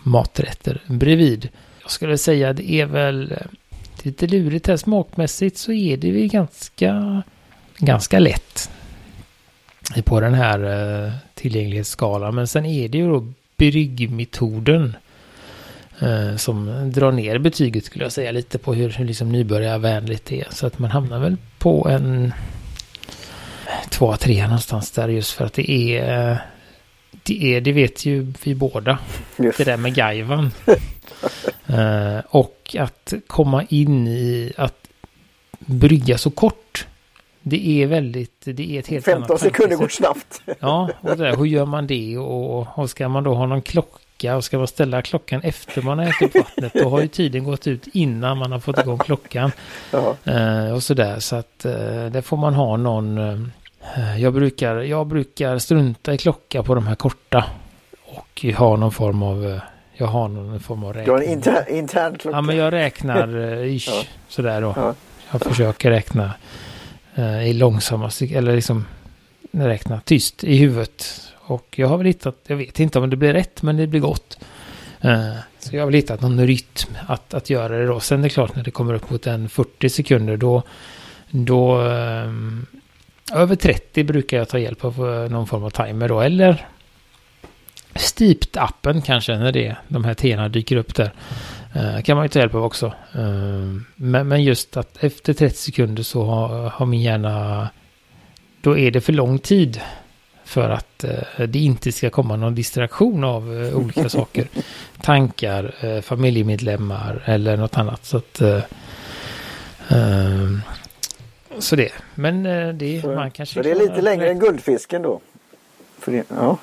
maträtter 0.03 0.81
bredvid. 0.87 1.49
Jag 1.81 1.91
skulle 1.91 2.17
säga 2.17 2.53
det 2.53 2.71
är 2.71 2.85
väl 2.85 3.31
eh, 3.31 3.37
lite 4.05 4.27
lurigt 4.27 4.67
här 4.67 4.77
smakmässigt 4.77 5.57
så 5.57 5.71
är 5.71 5.97
det 5.97 6.07
ju 6.07 6.27
ganska, 6.27 7.23
ganska 7.77 8.19
lätt 8.19 8.69
på 10.05 10.19
den 10.19 10.33
här 10.33 10.63
uh, 10.63 11.11
tillgänglighetsskalan. 11.33 12.35
Men 12.35 12.47
sen 12.47 12.65
är 12.65 12.89
det 12.89 12.97
ju 12.97 13.07
då 13.07 13.33
bryggmetoden 13.57 14.95
uh, 16.03 16.35
som 16.35 16.91
drar 16.91 17.11
ner 17.11 17.37
betyget 17.37 17.85
skulle 17.85 18.05
jag 18.05 18.11
säga 18.11 18.31
lite 18.31 18.57
på 18.57 18.73
hur, 18.73 18.89
hur 18.89 19.05
liksom 19.05 19.31
nybörjarvänligt 19.31 20.25
det 20.25 20.41
är. 20.41 20.47
Så 20.51 20.67
att 20.67 20.79
man 20.79 20.91
hamnar 20.91 21.19
väl 21.19 21.37
på 21.57 21.87
en 21.89 22.33
två, 23.89 24.17
tre 24.17 24.43
någonstans 24.43 24.91
där 24.91 25.09
just 25.09 25.31
för 25.31 25.45
att 25.45 25.53
det 25.53 25.71
är, 25.71 26.37
det 27.23 27.55
är, 27.55 27.61
det 27.61 27.71
vet 27.71 28.05
ju 28.05 28.33
vi 28.43 28.55
båda, 28.55 28.97
Just. 29.37 29.57
det 29.57 29.63
där 29.63 29.77
med 29.77 29.95
gaivan. 29.95 30.51
Eh, 31.67 32.19
och 32.29 32.60
att 32.75 33.13
komma 33.27 33.63
in 33.69 34.07
i 34.07 34.53
att 34.57 34.87
brygga 35.59 36.17
så 36.17 36.29
kort. 36.31 36.87
Det 37.41 37.83
är 37.83 37.87
väldigt, 37.87 38.41
det 38.43 38.75
är 38.75 38.79
ett 38.79 38.87
helt 38.87 39.05
15 39.05 39.23
annat 39.23 39.41
sekunder 39.41 39.77
går 39.77 39.87
snabbt. 39.87 40.41
Ja, 40.59 40.89
och 41.01 41.09
det 41.09 41.15
där, 41.15 41.37
hur 41.37 41.45
gör 41.45 41.65
man 41.65 41.87
det? 41.87 42.17
Och, 42.17 42.79
och 42.79 42.89
ska 42.89 43.09
man 43.09 43.23
då 43.23 43.33
ha 43.33 43.45
någon 43.45 43.61
klocka? 43.61 44.35
Och 44.35 44.43
ska 44.43 44.57
man 44.57 44.67
ställa 44.67 45.01
klockan 45.01 45.41
efter 45.41 45.81
man 45.81 45.99
har 45.99 46.05
ätit 46.05 46.35
vattnet? 46.35 46.73
Då 46.73 46.89
har 46.89 47.01
ju 47.01 47.07
tiden 47.07 47.43
gått 47.43 47.67
ut 47.67 47.87
innan 47.93 48.37
man 48.37 48.51
har 48.51 48.59
fått 48.59 48.79
igång 48.79 48.97
klockan. 48.97 49.51
Eh, 50.23 50.73
och 50.73 50.83
sådär. 50.83 51.19
Så 51.19 51.35
att 51.35 51.65
eh, 51.65 51.71
där 52.05 52.21
får 52.21 52.37
man 52.37 52.53
ha 52.53 52.77
någon 52.77 53.17
eh, 53.17 54.21
jag 54.21 54.33
brukar, 54.33 54.75
jag 54.75 55.07
brukar 55.07 55.57
strunta 55.57 56.13
i 56.13 56.17
klocka 56.17 56.63
på 56.63 56.75
de 56.75 56.87
här 56.87 56.95
korta. 56.95 57.45
Och 58.05 58.45
ha 58.57 58.75
någon 58.75 58.91
form 58.91 59.23
av 59.23 59.59
jag 59.93 60.07
har 60.07 60.27
någon 60.27 60.59
form 60.59 60.83
av 60.83 60.93
Du 60.93 61.11
har 61.11 61.21
en 61.21 61.41
räkning. 61.41 61.77
intern, 61.77 62.17
klocka. 62.17 62.37
Ja 62.37 62.41
men 62.41 62.55
jag 62.57 62.73
räknar 62.73 63.37
eh, 63.61 63.75
ish, 63.75 63.87
Ja. 63.87 64.03
sådär 64.27 64.61
då. 64.61 64.73
Ja. 64.75 64.93
Jag 65.31 65.41
försöker 65.41 65.89
räkna 65.89 66.31
eh, 67.15 67.47
i 67.49 67.53
långsamma 67.53 68.11
eller 68.33 68.55
liksom 68.55 68.85
räkna 69.51 70.01
tyst 70.01 70.43
i 70.43 70.57
huvudet. 70.57 71.21
Och 71.37 71.65
jag 71.75 71.87
har 71.87 71.97
väl 71.97 72.07
hittat, 72.07 72.35
jag 72.47 72.55
vet 72.55 72.79
inte 72.79 72.99
om 72.99 73.09
det 73.09 73.15
blir 73.15 73.33
rätt 73.33 73.61
men 73.61 73.77
det 73.77 73.87
blir 73.87 73.99
gott. 73.99 74.39
Eh, 75.01 75.33
så 75.59 75.75
jag 75.75 75.81
har 75.81 75.85
väl 75.85 75.95
hittat 75.95 76.21
någon 76.21 76.47
rytm 76.47 76.95
att, 77.07 77.33
att 77.33 77.49
göra 77.49 77.77
det 77.77 77.85
då. 77.85 77.99
Sen 77.99 78.19
är 78.19 78.23
det 78.23 78.29
klart 78.29 78.55
när 78.55 78.63
det 78.63 78.71
kommer 78.71 78.93
upp 78.93 79.09
mot 79.09 79.27
en 79.27 79.49
40 79.49 79.89
sekunder 79.89 80.37
då, 80.37 80.63
då 81.29 81.81
ehm, 81.81 82.65
över 83.33 83.55
30 83.55 84.03
brukar 84.03 84.37
jag 84.37 84.49
ta 84.49 84.59
hjälp 84.59 84.85
av 84.85 84.97
någon 85.31 85.47
form 85.47 85.63
av 85.63 85.69
timer 85.69 86.09
då. 86.09 86.21
Eller 86.21 86.67
Steeped-appen 87.93 89.01
kanske 89.01 89.37
när 89.37 89.51
det, 89.51 89.75
de 89.87 90.03
här 90.03 90.13
teerna 90.13 90.49
dyker 90.49 90.75
upp 90.75 90.95
där. 90.95 91.11
Eh, 91.73 92.01
kan 92.01 92.15
man 92.17 92.25
ju 92.25 92.29
ta 92.29 92.39
hjälp 92.39 92.55
av 92.55 92.63
också. 92.63 92.85
Eh, 93.15 93.81
men, 93.95 94.27
men 94.27 94.43
just 94.43 94.77
att 94.77 95.03
efter 95.03 95.33
30 95.33 95.55
sekunder 95.55 96.03
så 96.03 96.23
har, 96.23 96.69
har 96.69 96.85
min 96.85 97.01
hjärna... 97.01 97.69
Då 98.61 98.77
är 98.77 98.91
det 98.91 99.01
för 99.01 99.13
lång 99.13 99.39
tid. 99.39 99.81
För 100.43 100.69
att 100.69 101.03
eh, 101.03 101.47
det 101.47 101.59
inte 101.59 101.91
ska 101.91 102.09
komma 102.09 102.35
någon 102.35 102.55
distraktion 102.55 103.23
av 103.23 103.71
olika 103.75 104.09
saker. 104.19 104.47
Tankar, 105.01 106.01
familjemedlemmar 106.01 107.23
eller 107.25 107.57
något 107.57 107.77
annat. 107.77 108.05
Så 108.05 108.17
att... 108.17 108.41
Eh, 108.41 108.63
eh, 109.89 110.49
så 111.59 111.75
det. 111.75 111.91
Men 112.15 112.43
det, 112.77 113.01
Så, 113.01 113.07
man 113.07 113.31
kanske... 113.31 113.55
så 113.55 113.61
det 113.61 113.71
är 113.71 113.75
lite 113.75 114.01
längre 114.01 114.29
än 114.29 114.39
guldfisken 114.39 115.01
då. 115.01 115.19
För 115.99 116.11
det, 116.11 116.23
ja. 116.29 116.57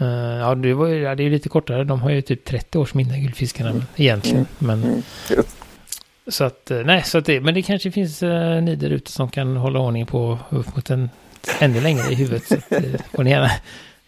Eh, 0.00 0.06
ja, 0.40 0.54
det, 0.54 0.74
var 0.74 0.88
ja, 0.88 1.14
det 1.14 1.22
är 1.22 1.24
ju 1.24 1.30
lite 1.30 1.48
kortare. 1.48 1.84
De 1.84 2.00
har 2.00 2.10
ju 2.10 2.22
typ 2.22 2.44
30 2.44 2.78
års 2.78 2.94
minne, 2.94 3.18
guldfiskarna, 3.20 3.82
egentligen. 3.96 4.46
Men, 4.58 4.84
Mm. 4.84 5.02
så 6.28 6.44
att, 6.44 6.70
eh, 6.70 6.78
nej, 6.78 7.02
så 7.02 7.18
att 7.18 7.24
det, 7.24 7.40
men 7.40 7.54
det 7.54 7.62
kanske 7.62 7.90
finns 7.90 8.22
uh, 8.22 8.62
ni 8.62 8.76
där 8.76 8.90
ute 8.90 9.10
som 9.12 9.30
kan 9.30 9.56
hålla 9.56 9.78
ordning 9.80 10.06
på 10.06 10.38
upp 10.50 10.76
mot 10.76 10.90
en 10.90 11.10
ännu 11.58 11.80
längre 11.80 12.12
i 12.12 12.14
huvudet. 12.14 12.44
Så 12.48 12.54
att, 12.54 12.84
uh, 12.84 12.94
får 13.14 13.22
ni 13.22 13.30
gärna, 13.30 13.50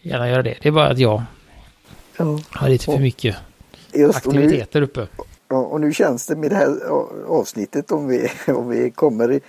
gärna 0.01 0.29
göra 0.29 0.41
det. 0.43 0.55
Det 0.61 0.67
är 0.69 0.71
bara 0.71 0.89
att 0.89 0.99
jag 0.99 1.23
Ja. 2.17 2.39
har 2.49 2.69
lite 2.69 2.85
för 2.85 2.99
mycket 2.99 3.35
Just, 3.93 4.25
och, 4.25 4.33
nu, 4.35 4.63
uppe. 4.73 5.07
och 5.47 5.81
nu 5.81 5.93
känns 5.93 6.27
det 6.27 6.35
med 6.35 6.49
det 6.49 6.55
här 6.55 6.77
avsnittet 7.27 7.91
om 7.91 8.07
vi, 8.07 8.27
om 8.47 8.69
vi 8.69 8.91
kommer 8.91 9.31
i, 9.31 9.39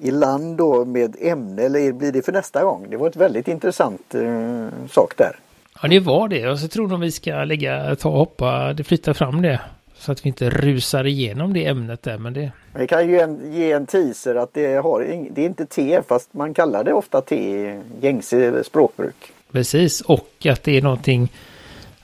i 0.00 0.10
land 0.10 0.56
då 0.56 0.84
med 0.84 1.16
ämne 1.20 1.62
eller 1.62 1.92
blir 1.92 2.12
det 2.12 2.22
för 2.22 2.32
nästa 2.32 2.64
gång? 2.64 2.86
Det 2.90 2.96
var 2.96 3.08
ett 3.08 3.16
väldigt 3.16 3.48
intressant 3.48 4.14
eh, 4.14 4.68
sak 4.90 5.12
där. 5.16 5.36
Ja, 5.82 5.88
det 5.88 6.00
var 6.00 6.28
det. 6.28 6.48
Och 6.48 6.58
så 6.58 6.68
tror 6.68 6.88
de 6.88 7.00
vi 7.00 7.10
ska 7.10 7.44
lägga, 7.44 7.96
ta 7.96 8.08
och 8.08 8.18
hoppa, 8.18 8.72
det 8.72 8.84
flyttar 8.84 9.12
fram 9.12 9.42
det. 9.42 9.60
Så 9.96 10.12
att 10.12 10.24
vi 10.24 10.28
inte 10.28 10.50
rusar 10.50 11.06
igenom 11.06 11.52
det 11.52 11.66
ämnet 11.66 12.02
där. 12.02 12.18
Men 12.18 12.32
det, 12.32 12.52
Vi 12.74 12.86
kan 12.86 13.08
ju 13.08 13.20
en, 13.20 13.52
ge 13.52 13.72
en 13.72 13.86
teaser 13.86 14.34
att 14.34 14.54
det, 14.54 14.74
har, 14.74 15.00
det 15.30 15.42
är 15.42 15.46
inte 15.46 15.66
te 15.66 16.02
fast 16.02 16.34
man 16.34 16.54
kallar 16.54 16.84
det 16.84 16.92
ofta 16.92 17.20
te 17.20 17.36
i 17.36 17.80
gängse 18.00 18.64
språkbruk. 18.64 19.32
Precis, 19.52 20.00
och 20.00 20.46
att 20.48 20.62
det 20.62 20.76
är 20.78 20.82
någonting 20.82 21.32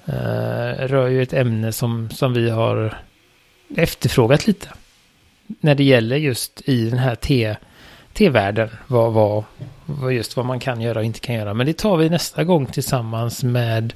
eh, 0.06 0.86
rör 0.86 1.08
ju 1.08 1.22
ett 1.22 1.32
ämne 1.32 1.72
som, 1.72 2.10
som 2.10 2.32
vi 2.34 2.50
har 2.50 2.98
efterfrågat 3.76 4.46
lite. 4.46 4.68
När 5.46 5.74
det 5.74 5.84
gäller 5.84 6.16
just 6.16 6.68
i 6.68 6.90
den 6.90 6.98
här 6.98 7.14
te, 7.14 7.56
te-världen. 8.12 8.68
Vad, 8.86 9.12
vad, 9.12 9.44
vad 9.86 10.12
just 10.12 10.36
vad 10.36 10.46
man 10.46 10.60
kan 10.60 10.80
göra 10.80 10.98
och 10.98 11.04
inte 11.04 11.20
kan 11.20 11.34
göra. 11.34 11.54
Men 11.54 11.66
det 11.66 11.78
tar 11.78 11.96
vi 11.96 12.08
nästa 12.08 12.44
gång 12.44 12.66
tillsammans 12.66 13.44
med 13.44 13.92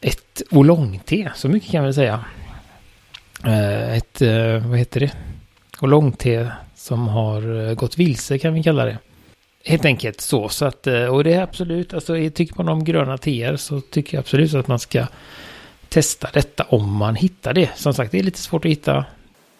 ett 0.00 0.42
oolong-te. 0.50 1.30
Så 1.34 1.48
mycket 1.48 1.70
kan 1.70 1.84
vi 1.84 1.92
säga. 1.92 2.24
Eh, 3.44 3.96
ett, 3.96 4.22
eh, 4.22 4.68
vad 4.68 4.78
heter 4.78 5.00
det? 5.00 5.12
Oolong-te 5.80 6.48
som 6.74 7.08
har 7.08 7.68
eh, 7.68 7.74
gått 7.74 7.98
vilse 7.98 8.38
kan 8.38 8.54
vi 8.54 8.62
kalla 8.62 8.84
det. 8.84 8.98
Helt 9.64 9.84
enkelt 9.84 10.20
så. 10.20 10.48
så 10.48 10.64
att, 10.64 10.86
och 10.86 11.24
det 11.24 11.32
är 11.32 11.42
absolut, 11.42 11.94
alltså 11.94 12.14
tycker 12.34 12.56
man 12.56 12.68
om 12.68 12.84
gröna 12.84 13.18
teer 13.18 13.56
så 13.56 13.80
tycker 13.80 14.16
jag 14.16 14.20
absolut 14.20 14.54
att 14.54 14.68
man 14.68 14.78
ska 14.78 15.06
testa 15.88 16.28
detta 16.32 16.64
om 16.64 16.96
man 16.96 17.14
hittar 17.14 17.52
det. 17.52 17.70
Som 17.76 17.94
sagt, 17.94 18.12
det 18.12 18.18
är 18.18 18.22
lite 18.22 18.38
svårt 18.38 18.64
att 18.64 18.70
hitta. 18.70 19.04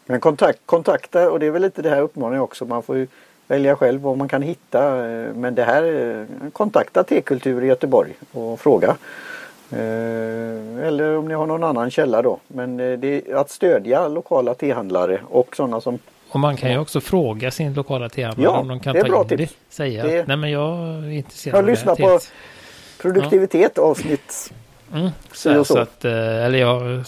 Men 0.06 0.20
kontakt, 0.20 0.58
kontakta 0.66 1.30
och 1.30 1.40
det 1.40 1.46
är 1.46 1.50
väl 1.50 1.62
lite 1.62 1.82
det 1.82 1.90
här 1.90 2.00
uppmaningen 2.00 2.42
också. 2.42 2.64
Man 2.64 2.82
får 2.82 2.96
ju 2.96 3.06
välja 3.48 3.76
själv 3.76 4.00
vad 4.00 4.16
man 4.18 4.28
kan 4.28 4.42
hitta. 4.42 5.10
eh, 5.10 5.34
Men 5.34 5.54
det 5.54 5.64
här, 5.64 5.82
eh, 6.20 6.50
kontakta 6.52 7.04
Tekultur 7.04 7.64
i 7.64 7.66
Göteborg 7.66 8.12
och 8.32 8.60
fråga. 8.60 8.96
Eh, 9.70 9.78
Eller 10.86 11.16
om 11.18 11.28
ni 11.28 11.34
har 11.34 11.46
någon 11.46 11.64
annan 11.64 11.90
källa 11.90 12.22
då. 12.22 12.38
Men 12.48 12.76
det 12.76 13.06
är 13.30 13.34
att 13.36 13.50
stödja 13.50 14.08
lokala 14.08 14.54
tehandlare 14.54 15.20
och 15.28 15.56
sådana 15.56 15.80
som 15.80 15.98
Och 16.28 16.40
man 16.40 16.56
kan 16.56 16.70
ju 16.70 16.78
också 16.78 17.00
fråga 17.00 17.50
sin 17.50 17.74
lokala 17.74 18.08
tehandlare 18.08 18.44
Ja, 18.54 18.60
om 18.60 18.68
de 18.68 18.80
kan 18.80 18.92
det 18.94 18.98
är 18.98 19.02
ta 19.02 19.08
bra 19.08 19.22
in 19.22 19.28
tips. 19.28 19.52
det. 19.68 19.74
Säga 19.74 20.02
Det- 20.06 20.24
nej 20.28 20.36
men 20.36 20.50
jag 20.50 20.78
är 20.78 21.10
intresserad 21.10 21.54
Jag 21.54 21.58
av 21.58 21.64
det 21.66 21.70
här 21.70 21.76
lyssnar 21.76 21.94
på 21.96 22.20
produktivitet 23.02 23.78
avsnitt. 23.78 24.52
Mm, 24.94 25.08
så, 25.32 25.50
här, 25.50 25.56
så. 25.58 25.64
så 25.64 25.78
att, 25.78 26.04
eller 26.04 26.58
jag, 26.58 27.04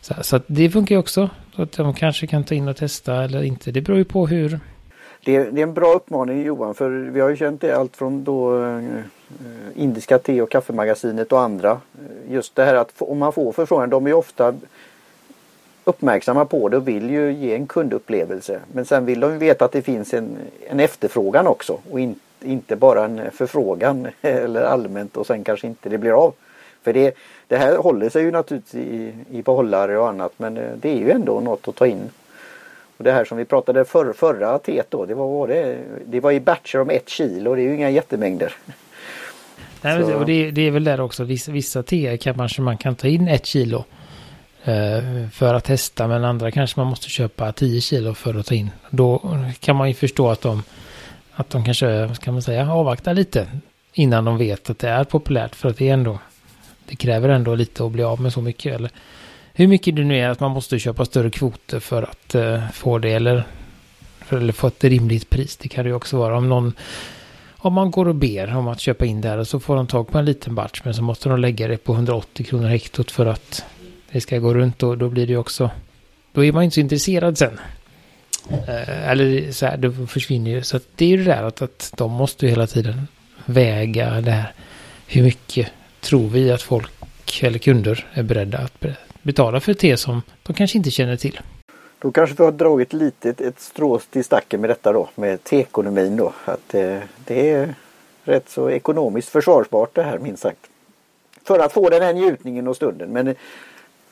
så, 0.00 0.14
här, 0.14 0.22
så 0.22 0.36
att 0.36 0.44
det 0.46 0.70
funkar 0.70 0.94
ju 0.94 0.98
också. 0.98 1.30
Så 1.56 1.62
att 1.62 1.72
de 1.72 1.94
kanske 1.94 2.26
kan 2.26 2.44
ta 2.44 2.54
in 2.54 2.68
och 2.68 2.76
testa 2.76 3.24
eller 3.24 3.42
inte. 3.42 3.70
Det 3.70 3.80
beror 3.80 3.98
ju 3.98 4.04
på 4.04 4.26
hur. 4.26 4.60
Det 5.24 5.36
är, 5.36 5.50
det 5.50 5.60
är 5.60 5.62
en 5.62 5.74
bra 5.74 5.94
uppmaning 5.94 6.42
Johan 6.42 6.74
för 6.74 6.90
vi 6.90 7.20
har 7.20 7.28
ju 7.28 7.36
känt 7.36 7.60
det 7.60 7.76
allt 7.76 7.96
från 7.96 8.24
då 8.24 8.64
eh, 8.64 8.80
Indiska 9.74 10.18
te 10.18 10.42
och 10.42 10.50
kaffemagasinet 10.50 11.32
och 11.32 11.40
andra. 11.40 11.70
Eh, 11.70 12.32
just 12.32 12.54
det 12.54 12.64
här 12.64 12.74
att 12.74 12.92
om 12.98 13.18
man 13.18 13.32
får 13.32 13.52
förfrågan, 13.52 13.90
de 13.90 14.06
är 14.06 14.10
ju 14.10 14.16
ofta 14.16 14.54
uppmärksamma 15.84 16.44
på 16.44 16.68
det 16.68 16.76
och 16.76 16.88
vill 16.88 17.10
ju 17.10 17.32
ge 17.32 17.54
en 17.54 17.66
kundupplevelse. 17.66 18.60
Men 18.72 18.84
sen 18.84 19.06
vill 19.06 19.20
de 19.20 19.32
ju 19.32 19.38
veta 19.38 19.64
att 19.64 19.72
det 19.72 19.82
finns 19.82 20.14
en, 20.14 20.36
en 20.68 20.80
efterfrågan 20.80 21.46
också 21.46 21.78
och 21.90 22.00
in, 22.00 22.14
inte 22.40 22.76
bara 22.76 23.04
en 23.04 23.30
förfrågan 23.30 24.08
eller 24.20 24.62
allmänt 24.62 25.16
och 25.16 25.26
sen 25.26 25.44
kanske 25.44 25.66
inte 25.66 25.88
det 25.88 25.98
blir 25.98 26.24
av. 26.24 26.34
För 26.82 26.92
det, 26.92 27.14
det 27.48 27.56
här 27.56 27.76
håller 27.76 28.08
sig 28.08 28.22
ju 28.22 28.30
naturligtvis 28.30 28.84
i, 28.84 29.14
i 29.30 29.42
behållare 29.42 29.98
och 29.98 30.08
annat 30.08 30.32
men 30.36 30.56
eh, 30.56 30.72
det 30.76 30.88
är 30.88 30.98
ju 30.98 31.10
ändå 31.10 31.40
något 31.40 31.68
att 31.68 31.74
ta 31.74 31.86
in. 31.86 32.10
Och 33.00 33.04
det 33.04 33.12
här 33.12 33.24
som 33.24 33.38
vi 33.38 33.44
pratade 33.44 33.84
för, 33.84 34.12
förra 34.12 34.58
teet 34.58 34.90
då, 34.90 35.06
det 35.06 35.14
var, 35.14 35.28
var 35.28 35.48
det? 35.48 35.78
det 36.06 36.20
var 36.20 36.32
i 36.32 36.40
batcher 36.40 36.80
om 36.80 36.90
ett 36.90 37.08
kilo, 37.08 37.54
det 37.54 37.62
är 37.62 37.64
ju 37.64 37.74
inga 37.74 37.90
jättemängder. 37.90 38.52
Nej, 39.82 40.02
och 40.02 40.26
det, 40.26 40.50
det 40.50 40.66
är 40.66 40.70
väl 40.70 40.84
där 40.84 41.00
också. 41.00 41.24
Vissa, 41.24 41.52
vissa 41.52 41.82
teer 41.82 42.16
kan 42.16 42.34
kanske 42.34 42.62
man 42.62 42.76
kan 42.76 42.94
ta 42.94 43.08
in 43.08 43.28
ett 43.28 43.46
kilo. 43.46 43.84
eh, 44.64 45.28
för 45.32 45.54
att 45.54 45.64
testa. 45.64 46.08
Men 46.08 46.24
andra 46.24 46.50
kanske 46.50 46.80
man 46.80 46.86
måste 46.86 47.08
köpa 47.08 47.52
10 47.52 47.80
kilo 47.80 48.14
för 48.14 48.34
att 48.34 48.46
ta 48.46 48.54
in. 48.54 48.70
Då 48.90 49.38
kan 49.60 49.76
man 49.76 49.88
ju 49.88 49.94
förstå 49.94 50.28
att 50.30 50.40
de, 50.40 50.62
att 51.32 51.50
de 51.50 51.64
kanske, 51.64 52.14
ska 52.14 52.32
man 52.32 52.42
säga, 52.42 52.72
avvaktar 52.72 53.14
lite. 53.14 53.46
Innan 53.92 54.24
de 54.24 54.38
vet 54.38 54.70
att 54.70 54.78
det 54.78 54.88
är 54.88 55.04
populärt. 55.04 55.54
För 55.54 55.68
att 55.68 55.76
det 55.76 55.88
är 55.88 55.92
ändå, 55.92 56.18
det 56.86 56.96
kräver 56.96 57.28
ändå 57.28 57.54
lite 57.54 57.84
att 57.84 57.92
bli 57.92 58.02
av 58.02 58.20
med 58.20 58.32
så 58.32 58.40
mycket. 58.40 58.74
Eller 58.74 58.90
hur 59.60 59.68
mycket 59.68 59.96
det 59.96 60.04
nu 60.04 60.18
är 60.18 60.28
att 60.28 60.40
man 60.40 60.50
måste 60.50 60.78
köpa 60.78 61.04
större 61.04 61.30
kvoter 61.30 61.80
för 61.80 62.02
att 62.02 62.34
eh, 62.34 62.68
få 62.70 62.98
det. 62.98 63.12
Eller, 63.12 63.44
för, 64.20 64.36
eller 64.36 64.52
få 64.52 64.66
ett 64.66 64.84
rimligt 64.84 65.30
pris. 65.30 65.56
Det 65.56 65.68
kan 65.68 65.84
det 65.84 65.88
ju 65.88 65.94
också 65.94 66.18
vara. 66.18 66.36
Om 66.36 66.48
någon 66.48 66.72
om 67.62 67.72
man 67.72 67.90
går 67.90 68.08
och 68.08 68.14
ber 68.14 68.56
om 68.56 68.68
att 68.68 68.80
köpa 68.80 69.04
in 69.04 69.20
det 69.20 69.28
här 69.28 69.38
och 69.38 69.48
så 69.48 69.60
får 69.60 69.76
de 69.76 69.86
tag 69.86 70.08
på 70.08 70.18
en 70.18 70.24
liten 70.24 70.54
batch 70.54 70.80
men 70.84 70.94
så 70.94 71.02
måste 71.02 71.28
de 71.28 71.38
lägga 71.38 71.68
det 71.68 71.76
på 71.76 71.92
180 71.92 72.46
kronor 72.46 72.68
hektot 72.68 73.10
för 73.10 73.26
att 73.26 73.64
det 74.12 74.20
ska 74.20 74.38
gå 74.38 74.54
runt 74.54 74.82
och 74.82 74.98
då 74.98 75.08
blir 75.08 75.26
det 75.26 75.32
ju 75.32 75.38
också 75.38 75.70
då 76.32 76.44
är 76.44 76.52
man 76.52 76.64
inte 76.64 76.74
så 76.74 76.80
intresserad 76.80 77.38
sen. 77.38 77.60
Eh, 78.50 79.10
eller 79.10 79.52
så 79.52 79.66
här, 79.66 79.76
det 79.76 80.06
försvinner 80.06 80.50
ju. 80.50 80.62
Så 80.62 80.76
att 80.76 80.82
det 80.96 81.04
är 81.04 81.08
ju 81.08 81.16
det 81.16 81.24
där 81.24 81.42
att, 81.42 81.62
att 81.62 81.92
de 81.96 82.12
måste 82.12 82.46
ju 82.46 82.50
hela 82.50 82.66
tiden 82.66 83.08
väga 83.44 84.20
det 84.20 84.30
här. 84.30 84.52
Hur 85.06 85.22
mycket 85.22 85.68
tror 86.00 86.28
vi 86.28 86.52
att 86.52 86.62
folk 86.62 87.42
eller 87.42 87.58
kunder 87.58 88.06
är 88.14 88.22
beredda 88.22 88.58
att 88.58 88.80
be- 89.30 89.42
betala 89.42 89.60
för 89.60 89.74
te 89.74 89.96
som 89.96 90.22
de 90.42 90.54
kanske 90.54 90.78
inte 90.78 90.90
känner 90.90 91.16
till. 91.16 91.40
då 92.02 92.12
kanske 92.12 92.36
vi 92.38 92.44
har 92.44 92.52
dragit 92.52 92.92
lite 92.92 93.30
ett 93.30 93.60
strå 93.60 93.98
till 93.98 94.24
stacken 94.24 94.60
med 94.60 94.70
detta 94.70 94.92
då 94.92 95.08
med 95.14 95.44
teekonomin 95.44 96.16
då. 96.16 96.32
Att 96.44 96.74
eh, 96.74 96.98
det 97.26 97.50
är 97.50 97.74
rätt 98.24 98.48
så 98.50 98.70
ekonomiskt 98.70 99.28
försvarsbart 99.28 99.94
det 99.94 100.02
här 100.02 100.18
minst 100.18 100.42
sagt. 100.42 100.58
För 101.44 101.58
att 101.58 101.72
få 101.72 101.88
den 101.90 102.02
här 102.02 102.12
njutningen 102.12 102.68
och 102.68 102.76
stunden. 102.76 103.08
Men 103.12 103.34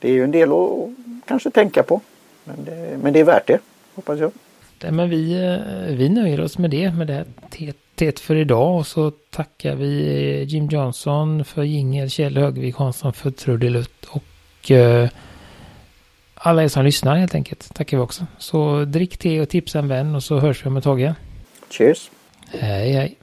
det 0.01 0.09
är 0.09 0.13
ju 0.13 0.25
en 0.25 0.31
del 0.31 0.53
att 0.53 1.29
kanske 1.29 1.51
tänka 1.51 1.83
på. 1.83 2.01
Men 2.45 2.65
det, 2.65 2.99
men 3.03 3.13
det 3.13 3.21
är 3.21 3.25
värt 3.25 3.47
det, 3.47 3.59
hoppas 3.95 4.19
jag. 4.21 4.33
Nej, 4.83 4.93
men 4.93 5.11
vi, 5.11 5.33
eh, 5.33 5.97
vi 5.97 6.09
nöjer 6.09 6.41
oss 6.41 6.59
med 6.59 6.71
det, 6.71 6.93
med 6.93 7.07
det 7.07 7.13
här 7.13 7.27
teet 7.97 8.21
för 8.21 8.37
idag. 8.37 8.79
Och 8.79 8.87
så 8.87 9.11
tackar 9.11 9.75
vi 9.75 10.45
Jim 10.49 10.69
Johnson 10.69 11.45
för 11.45 11.63
jingel, 11.63 12.11
Kjell 12.11 12.37
Högvik 12.37 12.77
Hansson 12.77 13.13
för 13.13 13.31
trudelutt 13.31 14.05
och 14.05 14.23
uh, 14.71 15.09
alla 16.35 16.63
er 16.63 16.69
som 16.69 16.85
lyssnar 16.85 17.17
helt 17.17 17.35
enkelt. 17.35 17.75
Tackar 17.75 17.97
vi 17.97 18.03
också. 18.03 18.27
Så 18.39 18.85
drick 18.85 19.19
te 19.19 19.41
och 19.41 19.49
tipsa 19.49 19.79
en 19.79 19.89
vän 19.89 20.15
och 20.15 20.23
så 20.23 20.39
hörs 20.39 20.65
vi 20.65 20.69
om 20.69 20.77
ett 20.77 20.85
tag 20.85 21.01
igen. 21.01 21.15
Cheers! 21.71 22.11
Hej 22.51 22.93
hej! 22.93 23.19